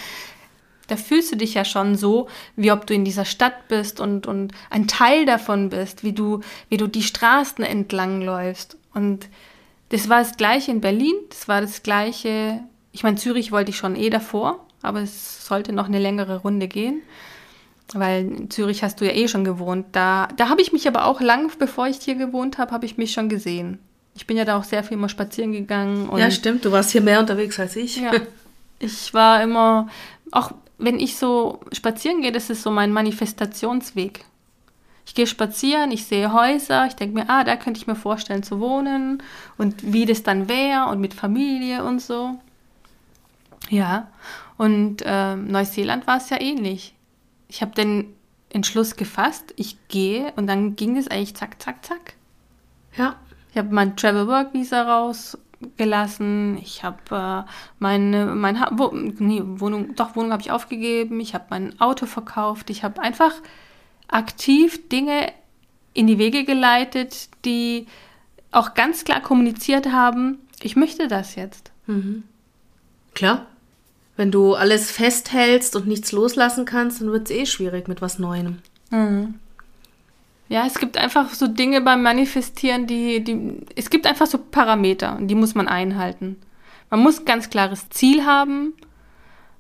da 0.88 0.95
fühlst 0.95 1.32
du 1.32 1.36
dich 1.36 1.53
ja 1.53 1.65
schon 1.65 1.95
so, 1.95 2.27
wie 2.55 2.71
ob 2.71 2.88
du 2.88 2.95
in 2.95 3.05
dieser 3.05 3.25
Stadt 3.25 3.67
bist 3.67 3.99
und, 3.99 4.25
und 4.25 4.53
ein 4.71 4.88
Teil 4.88 5.25
davon 5.25 5.69
bist, 5.69 6.03
wie 6.03 6.13
du, 6.13 6.41
wie 6.69 6.77
du 6.77 6.88
die 6.88 7.03
Straßen 7.03 7.63
entlang 7.63 8.21
läufst. 8.21 8.75
Und 8.95 9.29
das 9.89 10.10
war 10.10 10.19
das 10.19 10.38
gleiche 10.38 10.71
in 10.71 10.82
Berlin, 10.82 11.13
das 11.29 11.47
war 11.47 11.62
das 11.62 11.84
gleiche, 11.84 12.62
ich 12.91 13.03
meine, 13.03 13.17
Zürich 13.17 13.51
wollte 13.51 13.69
ich 13.69 13.77
schon 13.77 13.95
eh 13.95 14.10
davor, 14.10 14.65
aber 14.82 15.01
es 15.01 15.45
sollte 15.45 15.73
noch 15.73 15.86
eine 15.86 15.99
längere 15.99 16.38
Runde 16.38 16.67
gehen 16.67 17.03
weil 17.93 18.25
in 18.25 18.49
Zürich 18.49 18.84
hast 18.84 19.02
du 19.02 19.06
ja 19.06 19.13
eh 19.13 19.28
schon 19.28 19.43
gewohnt. 19.43 19.88
Da, 19.91 20.28
da 20.38 20.49
habe 20.49 20.62
ich 20.62 20.71
mich 20.71 20.88
aber 20.88 21.06
auch 21.06 21.21
lang, 21.21 21.52
bevor 21.58 21.88
ich 21.88 21.97
hier 21.97 22.15
gewohnt 22.15 22.58
habe, 22.58 22.71
habe 22.71 22.86
ich 22.86 22.97
mich 22.97 23.12
schon 23.12 23.30
gesehen. 23.30 23.80
Ich 24.15 24.28
bin 24.28 24.38
ja 24.38 24.45
da 24.45 24.58
auch 24.58 24.63
sehr 24.63 24.84
viel 24.84 24.97
immer 24.97 25.10
spazieren 25.10 25.54
gegangen. 25.54 26.10
ja, 26.17 26.30
stimmt. 26.30 26.65
Du 26.65 26.71
warst 26.71 26.91
hier 26.91 27.02
mehr 27.02 27.19
unterwegs 27.19 27.60
als 27.60 27.75
ich. 27.75 27.97
Ja. 27.97 28.12
Ich 28.82 29.13
war 29.13 29.43
immer, 29.43 29.89
auch 30.32 30.54
wenn 30.78 31.02
ich 31.02 31.17
so 31.17 31.60
spazieren 31.73 32.21
gehe, 32.21 32.32
das 32.32 32.49
ist 32.49 32.63
so 32.63 32.71
mein 32.71 32.93
Manifestationsweg. 32.93 34.23
Ich 35.06 35.15
gehe 35.15 35.28
spazieren, 35.28 35.91
ich 35.91 36.06
sehe 36.06 36.32
Häuser, 36.32 36.88
ich 36.88 36.93
denke 36.93 37.15
mir, 37.15 37.30
ah, 37.30 37.43
da 37.43 37.58
könnte 37.58 37.80
ich 37.80 37.88
mir 37.88 37.95
vorstellen 37.95 38.41
zu 38.41 38.62
wohnen 38.62 39.21
und 39.58 39.91
wie 39.91 40.06
das 40.06 40.23
dann 40.23 40.47
wäre 40.47 40.86
und 40.86 41.02
mit 41.02 41.13
Familie 41.13 41.84
und 41.84 41.99
so. 42.02 42.39
Ja, 43.69 44.08
und 44.58 45.02
äh, 45.06 45.36
Neuseeland 45.36 46.08
war 46.08 46.17
es 46.17 46.30
ja 46.30 46.39
ähnlich. 46.39 46.93
Ich 47.50 47.62
habe 47.62 47.72
den 47.72 48.16
Entschluss 48.50 48.96
gefasst, 48.96 49.54
ich 49.58 49.78
gehe 49.90 50.32
und 50.38 50.48
dann 50.48 50.78
ging 50.78 50.96
es 50.96 51.10
eigentlich 51.10 51.36
zack, 51.36 51.62
zack, 51.62 51.86
zack. 51.86 52.14
Ja. 52.98 53.16
Ich 53.52 53.58
habe 53.58 53.74
mein 53.74 53.98
Travel 53.98 54.28
Work 54.28 54.54
Visa 54.54 54.84
rausgelassen. 54.84 56.58
Ich 56.60 56.84
habe 56.84 57.46
äh, 57.46 57.52
meine 57.80 58.28
mein 58.28 58.60
ha 58.60 58.70
Wo 58.74 58.92
nee, 58.94 59.42
Wohnung, 59.44 59.96
doch 59.96 60.16
Wohnung 60.16 60.32
habe 60.32 60.42
ich 60.42 60.52
aufgegeben. 60.52 61.20
Ich 61.20 61.34
habe 61.34 61.46
mein 61.50 61.82
Auto 61.82 62.06
verkauft. 62.06 62.70
Ich 62.70 62.84
habe 62.84 63.02
einfach 63.02 63.34
aktiv 64.08 64.88
Dinge 64.90 65.32
in 65.94 66.08
die 66.08 66.18
Wege 66.18 66.46
geleitet, 66.46 67.30
die 67.46 67.88
auch 68.52 68.74
ganz 68.74 69.04
klar 69.04 69.22
kommuniziert 69.22 69.92
haben, 69.92 70.40
ich 70.62 70.76
möchte 70.76 71.08
das 71.08 71.36
jetzt. 71.36 71.72
Mhm. 71.88 72.24
Klar. 73.14 73.48
Wenn 74.19 74.32
du 74.32 74.53
alles 74.53 74.91
festhältst 74.91 75.77
und 75.77 75.88
nichts 75.88 76.12
loslassen 76.12 76.65
kannst, 76.65 76.99
dann 76.99 77.10
wird 77.13 77.29
es 77.29 77.38
eh 77.38 77.45
schwierig 77.45 77.88
mit 77.88 78.01
was 78.01 78.19
Neuem. 78.19 78.58
Mhm. 78.91 79.36
Ja, 80.49 80.65
es 80.65 80.77
gibt 80.77 80.97
einfach 80.97 81.29
so 81.34 81.47
Dinge 81.47 81.79
beim 81.79 82.03
Manifestieren, 82.03 82.86
die, 82.86 83.23
die, 83.23 83.62
es 83.77 83.89
gibt 83.89 84.05
einfach 84.05 84.27
so 84.27 84.38
Parameter, 84.38 85.17
die 85.21 85.36
muss 85.36 85.55
man 85.55 85.69
einhalten. 85.69 86.36
Man 86.89 86.99
muss 86.99 87.23
ganz 87.23 87.49
klares 87.49 87.88
Ziel 87.91 88.25
haben, 88.25 88.73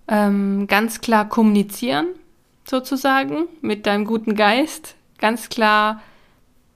ähm, 0.09 0.67
ganz 0.67 0.99
klar 0.99 1.29
kommunizieren, 1.29 2.07
sozusagen, 2.69 3.47
mit 3.61 3.85
deinem 3.85 4.03
guten 4.03 4.35
Geist, 4.35 4.95
ganz 5.19 5.47
klar 5.47 6.01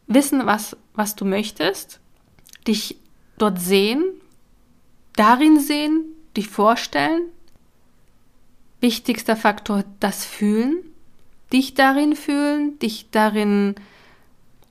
wissen, 0.07 0.45
was, 0.45 0.77
was 0.93 1.17
du 1.17 1.25
möchtest, 1.25 1.99
dich 2.65 2.95
dort 3.37 3.59
sehen, 3.59 4.05
darin 5.17 5.59
sehen, 5.59 6.05
dich 6.37 6.47
vorstellen, 6.47 7.23
wichtigster 8.83 9.35
Faktor 9.35 9.83
das 9.99 10.25
Fühlen, 10.25 10.83
dich 11.51 11.73
darin 11.73 12.15
fühlen, 12.15 12.77
dich 12.77 13.07
darin, 13.09 13.73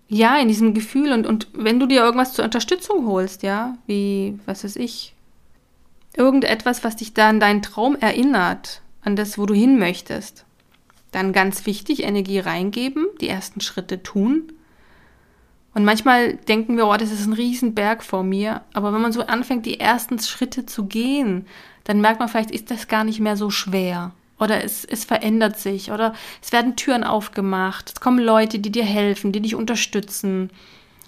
ja, 0.09 0.39
in 0.39 0.47
diesem 0.47 0.75
Gefühl 0.75 1.13
und, 1.13 1.27
und 1.27 1.49
wenn 1.55 1.81
du 1.81 1.87
dir 1.87 2.03
irgendwas 2.03 2.35
zur 2.35 2.45
Unterstützung 2.45 3.07
holst, 3.07 3.43
ja, 3.43 3.77
wie, 3.87 4.39
was 4.47 4.63
weiß 4.63 4.77
ich, 4.77 5.15
irgendetwas, 6.17 6.85
was 6.85 6.97
dich 6.97 7.15
da 7.15 7.29
an 7.29 7.41
deinen 7.41 7.63
Traum 7.63 7.97
erinnert, 7.97 8.83
an 9.03 9.17
das, 9.17 9.39
wo 9.39 9.47
du 9.47 9.55
hin 9.55 9.79
möchtest, 9.79 10.45
dann 11.11 11.33
ganz 11.33 11.67
wichtig, 11.67 12.05
Energie 12.05 12.39
reingeben, 12.39 13.07
die 13.21 13.29
ersten 13.29 13.61
Schritte 13.61 14.03
tun. 14.03 14.53
Und 15.75 15.85
manchmal 15.85 16.35
denken 16.37 16.77
wir, 16.77 16.87
oh, 16.87 16.97
das 16.97 17.11
ist 17.11 17.27
ein 17.27 17.33
Riesenberg 17.33 18.03
vor 18.03 18.23
mir. 18.23 18.63
Aber 18.75 18.93
wenn 18.93 19.01
man 19.01 19.13
so 19.13 19.23
anfängt, 19.23 19.65
die 19.65 19.81
ersten 19.81 20.19
Schritte 20.19 20.67
zu 20.67 20.85
gehen, 20.85 21.47
dann 21.85 22.01
merkt 22.01 22.21
man 22.21 22.29
vielleicht, 22.29 22.51
ist 22.51 22.71
das 22.71 22.89
gar 22.89 23.05
nicht 23.05 23.21
mehr 23.21 23.37
so 23.37 23.51
schwer. 23.51 24.13
Oder 24.39 24.65
es, 24.65 24.85
es 24.85 25.05
verändert 25.05 25.59
sich. 25.59 25.93
Oder 25.93 26.15
es 26.43 26.53
werden 26.53 26.77
Türen 26.77 27.05
aufgemacht. 27.05 27.93
Es 27.95 28.01
kommen 28.01 28.19
Leute, 28.19 28.59
die 28.59 28.73
dir 28.73 28.85
helfen, 28.85 29.33
die 29.33 29.41
dich 29.41 29.55
unterstützen. 29.55 30.51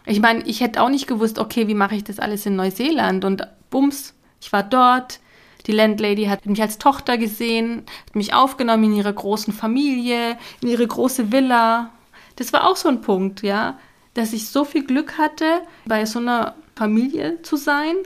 Ich 0.06 0.20
meine, 0.20 0.44
ich 0.44 0.60
hätte 0.60 0.80
auch 0.82 0.88
nicht 0.88 1.06
gewusst, 1.06 1.38
okay, 1.38 1.66
wie 1.66 1.74
mache 1.74 1.96
ich 1.96 2.04
das 2.04 2.20
alles 2.20 2.46
in 2.46 2.56
Neuseeland? 2.56 3.24
Und 3.24 3.46
bums, 3.70 4.14
ich 4.40 4.52
war 4.52 4.62
dort. 4.62 5.20
Die 5.66 5.72
Landlady 5.72 6.26
hat 6.26 6.44
mich 6.44 6.60
als 6.60 6.76
Tochter 6.76 7.16
gesehen, 7.16 7.84
hat 8.06 8.16
mich 8.16 8.34
aufgenommen 8.34 8.84
in 8.84 8.96
ihre 8.96 9.14
großen 9.14 9.52
Familie, 9.54 10.36
in 10.60 10.68
ihre 10.68 10.86
große 10.86 11.32
Villa. 11.32 11.90
Das 12.36 12.52
war 12.52 12.68
auch 12.68 12.76
so 12.76 12.88
ein 12.88 13.00
Punkt, 13.00 13.42
ja, 13.42 13.78
dass 14.12 14.34
ich 14.34 14.48
so 14.48 14.64
viel 14.64 14.84
Glück 14.84 15.16
hatte, 15.16 15.62
bei 15.86 16.04
so 16.04 16.18
einer 16.18 16.54
Familie 16.76 17.40
zu 17.42 17.56
sein 17.56 17.96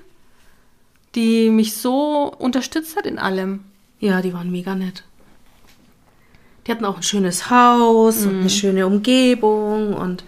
die 1.14 1.50
mich 1.50 1.76
so 1.76 2.32
unterstützt 2.38 2.96
hat 2.96 3.06
in 3.06 3.18
allem. 3.18 3.64
Ja, 4.00 4.22
die 4.22 4.32
waren 4.32 4.50
mega 4.50 4.74
nett. 4.74 5.04
Die 6.66 6.72
hatten 6.72 6.84
auch 6.84 6.96
ein 6.96 7.02
schönes 7.02 7.50
Haus 7.50 8.20
mhm. 8.20 8.28
und 8.28 8.40
eine 8.40 8.50
schöne 8.50 8.86
Umgebung 8.86 9.94
und 9.94 10.22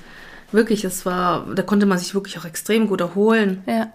wirklich, 0.53 0.85
es 0.85 1.05
war, 1.05 1.47
da 1.55 1.63
konnte 1.63 1.87
man 1.87 1.99
sich 1.99 2.15
wirklich 2.15 2.39
auch 2.39 2.45
extrem 2.45 2.89
gut 2.89 3.01
erholen. 3.01 3.63
Ja. 3.67 3.93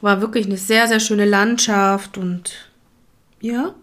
War 0.00 0.20
wirklich 0.20 0.46
eine 0.46 0.56
sehr, 0.56 0.88
sehr 0.88 1.00
schöne 1.00 1.24
Landschaft 1.24 2.18
und 2.18 2.70
ja, 3.40 3.74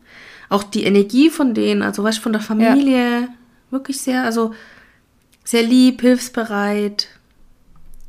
auch 0.49 0.63
die 0.63 0.83
Energie 0.83 1.29
von 1.29 1.53
denen, 1.53 1.81
also 1.81 2.03
was 2.03 2.17
von 2.17 2.33
der 2.33 2.41
Familie, 2.41 3.21
ja. 3.21 3.27
wirklich 3.71 4.01
sehr, 4.01 4.23
also 4.23 4.53
sehr 5.43 5.63
lieb, 5.63 6.01
hilfsbereit. 6.01 7.07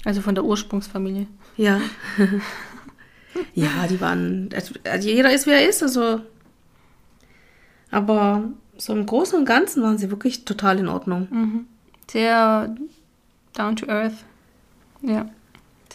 Also 0.05 0.20
von 0.20 0.35
der 0.35 0.44
Ursprungsfamilie. 0.44 1.27
Ja. 1.57 1.81
Ja, 3.55 3.87
die 3.88 4.01
waren. 4.01 4.49
Also, 4.55 4.75
also 4.85 5.09
jeder 5.09 5.33
ist, 5.33 5.46
wie 5.46 5.51
er 5.51 5.68
ist, 5.68 5.83
also. 5.83 6.20
Aber 7.90 8.44
so 8.77 8.92
im 8.92 9.07
Großen 9.07 9.38
und 9.38 9.44
Ganzen 9.44 9.83
waren 9.83 9.99
sie 9.99 10.11
wirklich 10.11 10.44
total 10.44 10.79
in 10.79 10.88
Ordnung. 10.88 11.29
Mhm. 11.31 11.66
Sehr 12.11 12.75
down 13.55 13.77
to 13.77 13.87
earth. 13.87 14.25
Ja. 15.03 15.29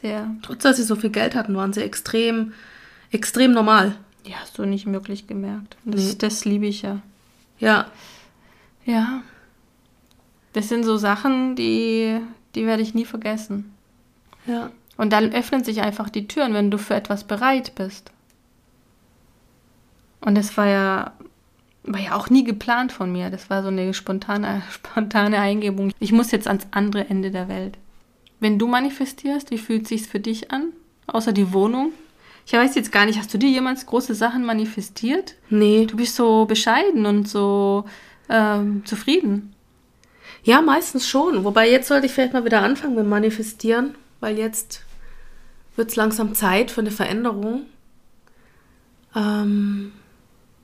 Sehr. 0.01 0.35
Trotz 0.41 0.63
dass 0.63 0.77
sie 0.77 0.83
so 0.83 0.95
viel 0.95 1.11
Geld 1.11 1.35
hatten, 1.35 1.55
waren 1.55 1.73
sie 1.73 1.81
extrem, 1.81 2.53
extrem 3.11 3.51
normal. 3.51 3.95
Ja, 4.25 4.37
hast 4.41 4.57
du 4.57 4.65
nicht 4.65 4.91
wirklich 4.91 5.27
gemerkt. 5.27 5.77
Das, 5.85 6.03
nee. 6.03 6.15
das 6.17 6.45
liebe 6.45 6.65
ich 6.65 6.81
ja. 6.81 7.01
Ja. 7.59 7.87
Ja. 8.85 9.21
Das 10.53 10.69
sind 10.69 10.83
so 10.83 10.97
Sachen, 10.97 11.55
die, 11.55 12.19
die 12.55 12.65
werde 12.65 12.83
ich 12.83 12.93
nie 12.93 13.05
vergessen. 13.05 13.71
Ja. 14.45 14.71
Und 15.01 15.13
dann 15.13 15.33
öffnen 15.33 15.63
sich 15.63 15.81
einfach 15.81 16.11
die 16.11 16.27
Türen, 16.27 16.53
wenn 16.53 16.69
du 16.69 16.77
für 16.77 16.93
etwas 16.93 17.23
bereit 17.23 17.73
bist. 17.73 18.11
Und 20.23 20.35
das 20.35 20.55
war 20.57 20.67
ja, 20.67 21.13
war 21.81 21.99
ja 21.99 22.15
auch 22.15 22.29
nie 22.29 22.43
geplant 22.43 22.91
von 22.91 23.11
mir. 23.11 23.31
Das 23.31 23.49
war 23.49 23.63
so 23.63 23.69
eine 23.69 23.95
spontane, 23.95 24.61
spontane 24.69 25.39
Eingebung. 25.39 25.91
Ich 25.99 26.11
muss 26.11 26.29
jetzt 26.29 26.47
ans 26.47 26.67
andere 26.69 27.09
Ende 27.09 27.31
der 27.31 27.47
Welt. 27.47 27.79
Wenn 28.39 28.59
du 28.59 28.67
manifestierst, 28.67 29.49
wie 29.49 29.57
fühlt 29.57 29.87
sich's 29.87 30.05
für 30.05 30.19
dich 30.19 30.51
an? 30.51 30.65
Außer 31.07 31.33
die 31.33 31.51
Wohnung? 31.51 31.93
Ich 32.45 32.53
weiß 32.53 32.75
jetzt 32.75 32.91
gar 32.91 33.07
nicht, 33.07 33.17
hast 33.17 33.33
du 33.33 33.39
dir 33.39 33.49
jemals 33.49 33.87
große 33.87 34.13
Sachen 34.13 34.45
manifestiert? 34.45 35.33
Nee. 35.49 35.87
Du 35.87 35.97
bist 35.97 36.15
so 36.15 36.45
bescheiden 36.45 37.07
und 37.07 37.27
so 37.27 37.85
ähm, 38.29 38.85
zufrieden. 38.85 39.55
Ja, 40.43 40.61
meistens 40.61 41.07
schon. 41.07 41.43
Wobei 41.43 41.71
jetzt 41.71 41.87
sollte 41.87 42.05
ich 42.05 42.11
vielleicht 42.11 42.33
mal 42.33 42.45
wieder 42.45 42.61
anfangen 42.61 42.93
mit 42.93 43.07
Manifestieren, 43.07 43.95
weil 44.19 44.37
jetzt 44.37 44.85
wird 45.75 45.89
es 45.89 45.95
langsam 45.95 46.33
Zeit 46.33 46.71
für 46.71 46.81
eine 46.81 46.91
Veränderung. 46.91 47.63
Ähm, 49.15 49.91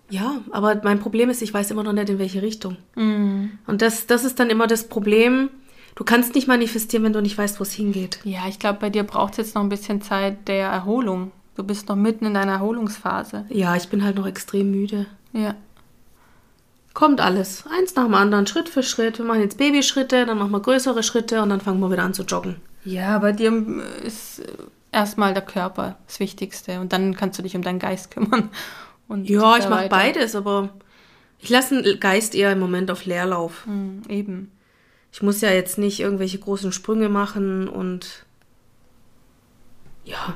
ja, 0.09 0.41
aber 0.51 0.79
mein 0.83 0.99
Problem 0.99 1.29
ist, 1.29 1.41
ich 1.41 1.53
weiß 1.53 1.71
immer 1.71 1.83
noch 1.83 1.93
nicht, 1.93 2.09
in 2.09 2.19
welche 2.19 2.41
Richtung. 2.41 2.77
Mhm. 2.95 3.51
Und 3.67 3.81
das, 3.81 4.07
das 4.07 4.23
ist 4.23 4.39
dann 4.39 4.49
immer 4.49 4.67
das 4.67 4.87
Problem. 4.87 5.49
Du 5.95 6.03
kannst 6.03 6.35
nicht 6.35 6.47
manifestieren, 6.47 7.03
wenn 7.03 7.13
du 7.13 7.21
nicht 7.21 7.37
weißt, 7.37 7.59
wo 7.59 7.63
es 7.63 7.73
hingeht. 7.73 8.19
Ja, 8.23 8.47
ich 8.47 8.59
glaube, 8.59 8.79
bei 8.79 8.89
dir 8.89 9.03
braucht 9.03 9.33
es 9.33 9.37
jetzt 9.37 9.55
noch 9.55 9.63
ein 9.63 9.69
bisschen 9.69 10.01
Zeit 10.01 10.47
der 10.47 10.67
Erholung. 10.67 11.31
Du 11.55 11.63
bist 11.63 11.89
noch 11.89 11.95
mitten 11.95 12.27
in 12.27 12.35
deiner 12.35 12.53
Erholungsphase. 12.53 13.45
Ja, 13.49 13.75
ich 13.75 13.89
bin 13.89 14.03
halt 14.03 14.15
noch 14.15 14.27
extrem 14.27 14.69
müde. 14.69 15.07
Ja. 15.33 15.55
Kommt 16.93 17.19
alles. 17.19 17.65
Eins 17.77 17.95
nach 17.95 18.05
dem 18.05 18.13
anderen, 18.13 18.47
Schritt 18.47 18.69
für 18.69 18.83
Schritt. 18.83 19.17
Wir 19.17 19.25
machen 19.25 19.41
jetzt 19.41 19.57
Babyschritte, 19.57 20.25
dann 20.25 20.37
machen 20.37 20.51
wir 20.51 20.59
größere 20.59 21.01
Schritte 21.03 21.41
und 21.41 21.49
dann 21.49 21.61
fangen 21.61 21.79
wir 21.79 21.91
wieder 21.91 22.03
an 22.03 22.13
zu 22.13 22.23
joggen. 22.23 22.57
Ja, 22.87 23.19
bei 23.19 23.33
dir 23.33 23.51
ist 24.05 24.41
erstmal 24.93 25.33
der 25.33 25.43
Körper 25.43 25.97
das 26.07 26.21
Wichtigste 26.21 26.79
und 26.79 26.93
dann 26.93 27.15
kannst 27.15 27.37
du 27.37 27.43
dich 27.43 27.55
um 27.55 27.61
deinen 27.61 27.79
Geist 27.79 28.11
kümmern. 28.11 28.49
Und 29.09 29.29
ja, 29.29 29.57
ich 29.57 29.67
mache 29.67 29.89
beides, 29.89 30.35
aber 30.35 30.69
ich 31.39 31.49
lasse 31.49 31.81
den 31.81 31.99
Geist 31.99 32.33
eher 32.33 32.51
im 32.53 32.59
Moment 32.59 32.89
auf 32.89 33.05
Leerlauf. 33.05 33.65
Mhm, 33.67 34.03
eben. 34.07 34.51
Ich 35.11 35.21
muss 35.21 35.41
ja 35.41 35.51
jetzt 35.51 35.77
nicht 35.77 35.99
irgendwelche 35.99 36.39
großen 36.39 36.71
Sprünge 36.71 37.09
machen 37.09 37.67
und 37.67 38.25
ja, 40.05 40.35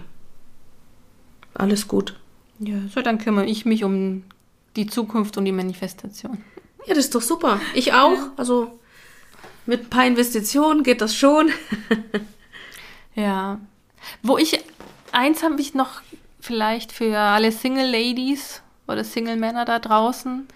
alles 1.53 1.87
gut. 1.87 2.19
Ja, 2.59 2.75
so 2.93 3.01
dann 3.01 3.17
kümmere 3.17 3.45
ich 3.45 3.65
mich 3.65 3.85
um 3.85 4.23
die 4.75 4.87
Zukunft 4.87 5.37
und 5.37 5.45
die 5.45 5.51
Manifestation. 5.53 6.43
Ja, 6.85 6.95
das 6.95 7.05
ist 7.05 7.15
doch 7.15 7.21
super. 7.21 7.61
Ich 7.73 7.93
auch. 7.93 8.17
Also 8.35 8.79
mit 9.65 9.83
ein 9.83 9.89
paar 9.89 10.05
Investitionen 10.05 10.83
geht 10.83 10.99
das 10.99 11.15
schon. 11.15 11.49
ja, 13.15 13.59
wo 14.23 14.37
ich, 14.37 14.63
eins 15.11 15.43
habe 15.43 15.59
ich 15.61 15.73
noch 15.73 16.01
vielleicht 16.39 16.91
für 16.91 17.17
alle 17.17 17.51
Single 17.51 17.89
Ladies 17.89 18.61
oder 18.87 19.03
Single 19.03 19.37
Männer 19.37 19.65
da 19.65 19.79
draußen. 19.79 20.47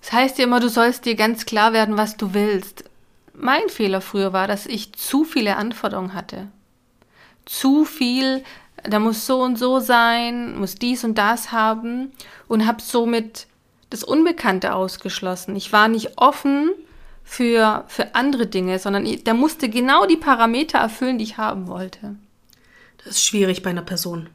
Das 0.00 0.12
heißt 0.12 0.38
ja 0.38 0.44
immer, 0.44 0.60
du 0.60 0.68
sollst 0.68 1.04
dir 1.04 1.16
ganz 1.16 1.46
klar 1.46 1.72
werden, 1.72 1.96
was 1.96 2.16
du 2.16 2.34
willst. 2.34 2.84
Mein 3.34 3.68
Fehler 3.68 4.00
früher 4.00 4.32
war, 4.32 4.46
dass 4.46 4.66
ich 4.66 4.92
zu 4.92 5.24
viele 5.24 5.56
Anforderungen 5.56 6.14
hatte. 6.14 6.48
zu 7.44 7.84
viel, 7.84 8.44
da 8.82 8.98
muss 8.98 9.26
so 9.26 9.42
und 9.42 9.56
so 9.56 9.80
sein, 9.80 10.58
muss 10.58 10.74
dies 10.74 11.04
und 11.04 11.16
das 11.16 11.52
haben 11.52 12.12
und 12.48 12.66
habe 12.66 12.82
somit 12.82 13.46
das 13.90 14.04
Unbekannte 14.04 14.74
ausgeschlossen. 14.74 15.56
Ich 15.56 15.72
war 15.72 15.88
nicht 15.88 16.18
offen 16.18 16.70
für, 17.28 17.84
für 17.88 18.14
andere 18.14 18.46
Dinge, 18.46 18.78
sondern 18.78 19.04
der 19.04 19.34
musste 19.34 19.68
genau 19.68 20.06
die 20.06 20.16
Parameter 20.16 20.78
erfüllen, 20.78 21.18
die 21.18 21.24
ich 21.24 21.36
haben 21.36 21.66
wollte. 21.66 22.14
Das 22.98 23.16
ist 23.16 23.26
schwierig 23.26 23.62
bei 23.62 23.70
einer 23.70 23.82
Person. 23.82 24.28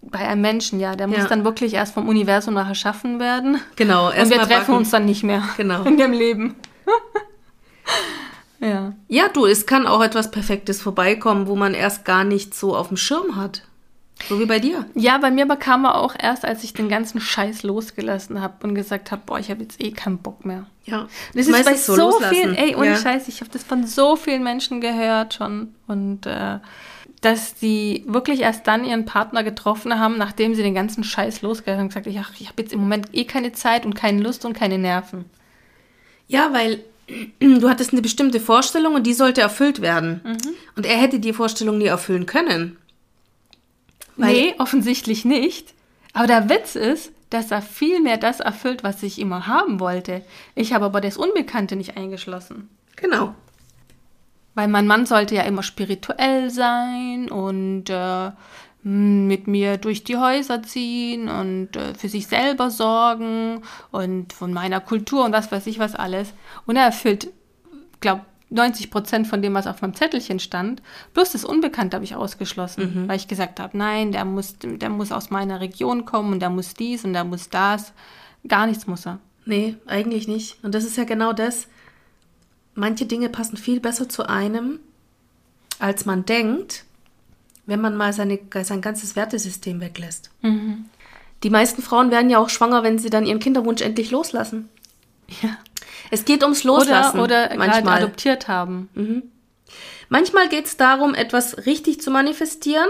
Bei 0.00 0.20
einem 0.20 0.40
Menschen, 0.40 0.80
ja. 0.80 0.96
Der 0.96 1.06
ja. 1.06 1.16
muss 1.16 1.28
dann 1.28 1.44
wirklich 1.44 1.74
erst 1.74 1.94
vom 1.94 2.08
Universum 2.08 2.54
nach 2.54 2.66
erschaffen 2.68 3.20
werden. 3.20 3.60
Genau. 3.76 4.10
Erst 4.10 4.32
Und 4.32 4.38
wir 4.38 4.46
treffen 4.46 4.66
backen. 4.66 4.78
uns 4.78 4.90
dann 4.90 5.04
nicht 5.04 5.22
mehr. 5.22 5.42
Genau. 5.58 5.84
In 5.84 5.98
dem 5.98 6.12
Leben. 6.12 6.56
ja. 8.60 8.94
Ja, 9.08 9.28
du, 9.28 9.44
es 9.44 9.66
kann 9.66 9.86
auch 9.86 10.02
etwas 10.02 10.30
Perfektes 10.30 10.80
vorbeikommen, 10.80 11.46
wo 11.46 11.56
man 11.56 11.74
erst 11.74 12.06
gar 12.06 12.24
nicht 12.24 12.54
so 12.54 12.74
auf 12.74 12.88
dem 12.88 12.96
Schirm 12.96 13.36
hat. 13.36 13.62
So 14.28 14.40
wie 14.40 14.46
bei 14.46 14.58
dir. 14.58 14.84
Ja, 14.94 15.18
bei 15.18 15.30
mir 15.30 15.46
bekam 15.46 15.84
er 15.84 15.96
auch 15.96 16.14
erst, 16.18 16.44
als 16.44 16.64
ich 16.64 16.72
den 16.72 16.88
ganzen 16.88 17.20
Scheiß 17.20 17.62
losgelassen 17.62 18.40
habe 18.40 18.66
und 18.66 18.74
gesagt 18.74 19.12
habe, 19.12 19.22
boah, 19.24 19.38
ich 19.38 19.50
habe 19.50 19.62
jetzt 19.62 19.80
eh 19.80 19.92
keinen 19.92 20.18
Bock 20.18 20.44
mehr. 20.44 20.66
Ja. 20.84 21.08
Das, 21.34 21.46
das 21.46 21.58
ist 21.58 21.64
bei 21.64 21.74
so, 21.74 21.94
so 21.94 22.20
vielen, 22.28 22.54
ey, 22.54 22.74
ohne 22.74 22.88
ja. 22.88 22.96
Scheiß, 22.96 23.28
ich 23.28 23.40
habe 23.40 23.50
das 23.52 23.62
von 23.62 23.86
so 23.86 24.16
vielen 24.16 24.42
Menschen 24.42 24.80
gehört 24.80 25.34
schon 25.34 25.74
und 25.86 26.26
äh, 26.26 26.58
dass 27.20 27.54
die 27.54 28.04
wirklich 28.06 28.40
erst 28.40 28.66
dann 28.66 28.84
ihren 28.84 29.04
Partner 29.04 29.42
getroffen 29.42 29.98
haben, 29.98 30.18
nachdem 30.18 30.54
sie 30.54 30.62
den 30.62 30.74
ganzen 30.74 31.04
Scheiß 31.04 31.42
losgelassen 31.42 31.78
haben 31.78 31.86
und 31.86 31.88
gesagt, 31.88 32.06
ich, 32.06 32.18
ach, 32.18 32.32
ich 32.38 32.48
habe 32.48 32.62
jetzt 32.62 32.72
im 32.72 32.80
Moment 32.80 33.08
eh 33.12 33.24
keine 33.24 33.52
Zeit 33.52 33.86
und 33.86 33.94
keine 33.94 34.22
Lust 34.22 34.44
und 34.44 34.52
keine 34.52 34.78
Nerven. 34.78 35.24
Ja, 36.26 36.52
weil 36.52 36.84
du 37.40 37.68
hattest 37.68 37.92
eine 37.92 38.02
bestimmte 38.02 38.40
Vorstellung 38.40 38.94
und 38.94 39.06
die 39.06 39.14
sollte 39.14 39.40
erfüllt 39.40 39.80
werden. 39.80 40.20
Mhm. 40.24 40.54
Und 40.76 40.86
er 40.86 40.96
hätte 40.96 41.18
die 41.18 41.32
Vorstellung 41.32 41.78
nie 41.78 41.86
erfüllen 41.86 42.26
können. 42.26 42.76
Weil 44.18 44.32
nee, 44.32 44.54
offensichtlich 44.58 45.24
nicht. 45.24 45.74
Aber 46.12 46.26
der 46.26 46.50
Witz 46.50 46.74
ist, 46.74 47.12
dass 47.30 47.50
er 47.50 47.62
viel 47.62 48.00
mehr 48.00 48.16
das 48.16 48.40
erfüllt, 48.40 48.82
was 48.82 49.02
ich 49.02 49.18
immer 49.18 49.46
haben 49.46 49.80
wollte. 49.80 50.22
Ich 50.54 50.72
habe 50.72 50.86
aber 50.86 51.00
das 51.00 51.16
Unbekannte 51.16 51.76
nicht 51.76 51.96
eingeschlossen. 51.96 52.68
Genau. 52.96 53.34
Weil 54.54 54.68
mein 54.68 54.86
Mann 54.86 55.06
sollte 55.06 55.36
ja 55.36 55.42
immer 55.42 55.62
spirituell 55.62 56.50
sein 56.50 57.30
und 57.30 57.90
äh, 57.90 58.30
mit 58.82 59.46
mir 59.46 59.76
durch 59.76 60.04
die 60.04 60.16
Häuser 60.16 60.62
ziehen 60.62 61.28
und 61.28 61.76
äh, 61.76 61.94
für 61.94 62.08
sich 62.08 62.26
selber 62.26 62.70
sorgen 62.70 63.62
und 63.90 64.32
von 64.32 64.52
meiner 64.52 64.80
Kultur 64.80 65.24
und 65.24 65.32
was 65.32 65.52
weiß 65.52 65.66
ich 65.66 65.78
was 65.78 65.94
alles. 65.94 66.32
Und 66.66 66.76
er 66.76 66.84
erfüllt, 66.84 67.28
glaube 68.00 68.22
90 68.50 68.90
Prozent 68.90 69.26
von 69.26 69.42
dem, 69.42 69.54
was 69.54 69.66
auf 69.66 69.82
meinem 69.82 69.94
Zettelchen 69.94 70.40
stand. 70.40 70.82
Bloß 71.14 71.32
das 71.32 71.44
Unbekannte 71.44 71.96
habe 71.96 72.04
ich 72.04 72.14
ausgeschlossen, 72.14 72.94
mhm. 72.94 73.08
weil 73.08 73.16
ich 73.16 73.28
gesagt 73.28 73.60
habe, 73.60 73.76
nein, 73.76 74.12
der 74.12 74.24
muss, 74.24 74.56
der 74.58 74.88
muss 74.88 75.12
aus 75.12 75.30
meiner 75.30 75.60
Region 75.60 76.04
kommen 76.04 76.32
und 76.32 76.40
der 76.40 76.50
muss 76.50 76.74
dies 76.74 77.04
und 77.04 77.12
der 77.12 77.24
muss 77.24 77.50
das. 77.50 77.92
Gar 78.46 78.66
nichts 78.66 78.86
muss 78.86 79.06
er. 79.06 79.18
Nee, 79.44 79.76
eigentlich 79.86 80.28
nicht. 80.28 80.62
Und 80.62 80.74
das 80.74 80.84
ist 80.84 80.96
ja 80.96 81.04
genau 81.04 81.32
das. 81.32 81.68
Manche 82.74 83.06
Dinge 83.06 83.28
passen 83.28 83.56
viel 83.56 83.80
besser 83.80 84.08
zu 84.08 84.28
einem, 84.28 84.78
als 85.78 86.06
man 86.06 86.24
denkt, 86.24 86.84
wenn 87.66 87.80
man 87.80 87.96
mal 87.96 88.12
seine, 88.12 88.38
sein 88.62 88.80
ganzes 88.80 89.16
Wertesystem 89.16 89.80
weglässt. 89.80 90.30
Mhm. 90.42 90.86
Die 91.42 91.50
meisten 91.50 91.82
Frauen 91.82 92.10
werden 92.10 92.30
ja 92.30 92.38
auch 92.38 92.48
schwanger, 92.48 92.82
wenn 92.82 92.98
sie 92.98 93.10
dann 93.10 93.26
ihren 93.26 93.40
Kinderwunsch 93.40 93.82
endlich 93.82 94.10
loslassen. 94.10 94.68
Ja. 95.42 95.58
Es 96.10 96.24
geht 96.24 96.42
ums 96.42 96.64
Loslassen. 96.64 97.20
Oder, 97.20 97.46
oder 97.50 97.56
manchmal. 97.56 97.98
adoptiert 97.98 98.48
haben. 98.48 98.88
Mhm. 98.94 99.22
Manchmal 100.08 100.48
geht 100.48 100.66
es 100.66 100.76
darum, 100.76 101.14
etwas 101.14 101.66
richtig 101.66 102.00
zu 102.00 102.10
manifestieren. 102.10 102.88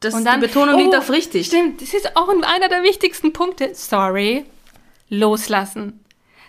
Das 0.00 0.14
Und 0.14 0.24
dann, 0.24 0.40
die 0.40 0.46
Betonung 0.46 0.76
oh, 0.76 0.78
liegt 0.78 0.96
auf 0.96 1.10
richtig. 1.10 1.46
Stimmt, 1.46 1.82
das 1.82 1.94
ist 1.94 2.16
auch 2.16 2.28
einer 2.28 2.68
der 2.68 2.82
wichtigsten 2.82 3.32
Punkte. 3.32 3.74
Sorry. 3.74 4.44
Loslassen. 5.08 6.04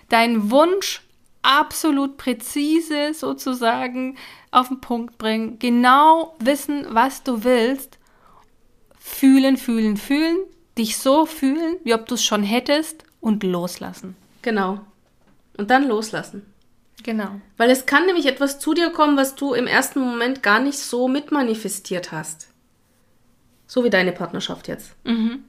Dein 0.09 0.51
Wunsch 0.51 1.01
absolut 1.41 2.17
präzise 2.17 3.13
sozusagen 3.13 4.17
auf 4.51 4.67
den 4.67 4.81
Punkt 4.81 5.17
bringen. 5.17 5.57
Genau 5.59 6.35
wissen, 6.39 6.85
was 6.89 7.23
du 7.23 7.43
willst. 7.43 7.97
Fühlen, 8.99 9.57
fühlen, 9.57 9.97
fühlen. 9.97 10.37
Dich 10.77 10.97
so 10.97 11.25
fühlen, 11.25 11.77
wie 11.83 11.93
ob 11.93 12.05
du 12.05 12.15
es 12.15 12.23
schon 12.23 12.43
hättest 12.43 13.03
und 13.21 13.43
loslassen. 13.43 14.15
Genau. 14.41 14.79
Und 15.59 15.69
dann 15.71 15.89
loslassen. 15.89 16.45
Genau. 17.03 17.41
Weil 17.57 17.69
es 17.69 17.85
kann 17.85 18.05
nämlich 18.05 18.25
etwas 18.27 18.59
zu 18.59 18.73
dir 18.73 18.91
kommen, 18.91 19.17
was 19.17 19.35
du 19.35 19.53
im 19.53 19.67
ersten 19.67 19.99
Moment 19.99 20.41
gar 20.41 20.61
nicht 20.61 20.79
so 20.79 21.09
mitmanifestiert 21.09 22.13
hast. 22.13 22.47
So 23.67 23.83
wie 23.83 23.89
deine 23.89 24.13
Partnerschaft 24.13 24.69
jetzt. 24.69 24.95
Mhm. 25.03 25.43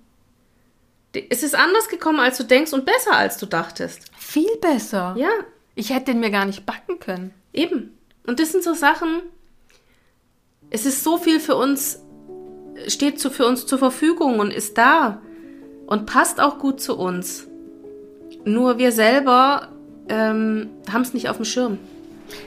Es 1.28 1.44
ist 1.44 1.54
anders 1.54 1.88
gekommen, 1.88 2.18
als 2.18 2.38
du 2.38 2.42
denkst 2.42 2.72
und 2.72 2.84
besser, 2.84 3.12
als 3.12 3.38
du 3.38 3.46
dachtest. 3.46 4.10
Viel 4.18 4.56
besser. 4.60 5.14
Ja. 5.16 5.30
Ich 5.76 5.90
hätte 5.90 6.06
den 6.06 6.18
mir 6.18 6.32
gar 6.32 6.44
nicht 6.44 6.66
backen 6.66 6.98
können. 6.98 7.32
Eben. 7.52 7.96
Und 8.26 8.40
das 8.40 8.50
sind 8.50 8.64
so 8.64 8.74
Sachen, 8.74 9.22
es 10.70 10.86
ist 10.86 11.04
so 11.04 11.18
viel 11.18 11.38
für 11.38 11.54
uns, 11.54 12.02
steht 12.88 13.20
für 13.20 13.46
uns 13.46 13.64
zur 13.64 13.78
Verfügung 13.78 14.40
und 14.40 14.52
ist 14.52 14.76
da 14.76 15.22
und 15.86 16.06
passt 16.06 16.40
auch 16.40 16.58
gut 16.58 16.80
zu 16.80 16.98
uns. 16.98 17.46
Nur 18.44 18.78
wir 18.78 18.90
selber 18.90 19.68
ähm, 20.10 20.68
haben 20.92 21.02
es 21.02 21.14
nicht 21.14 21.28
auf 21.28 21.36
dem 21.36 21.44
Schirm. 21.46 21.78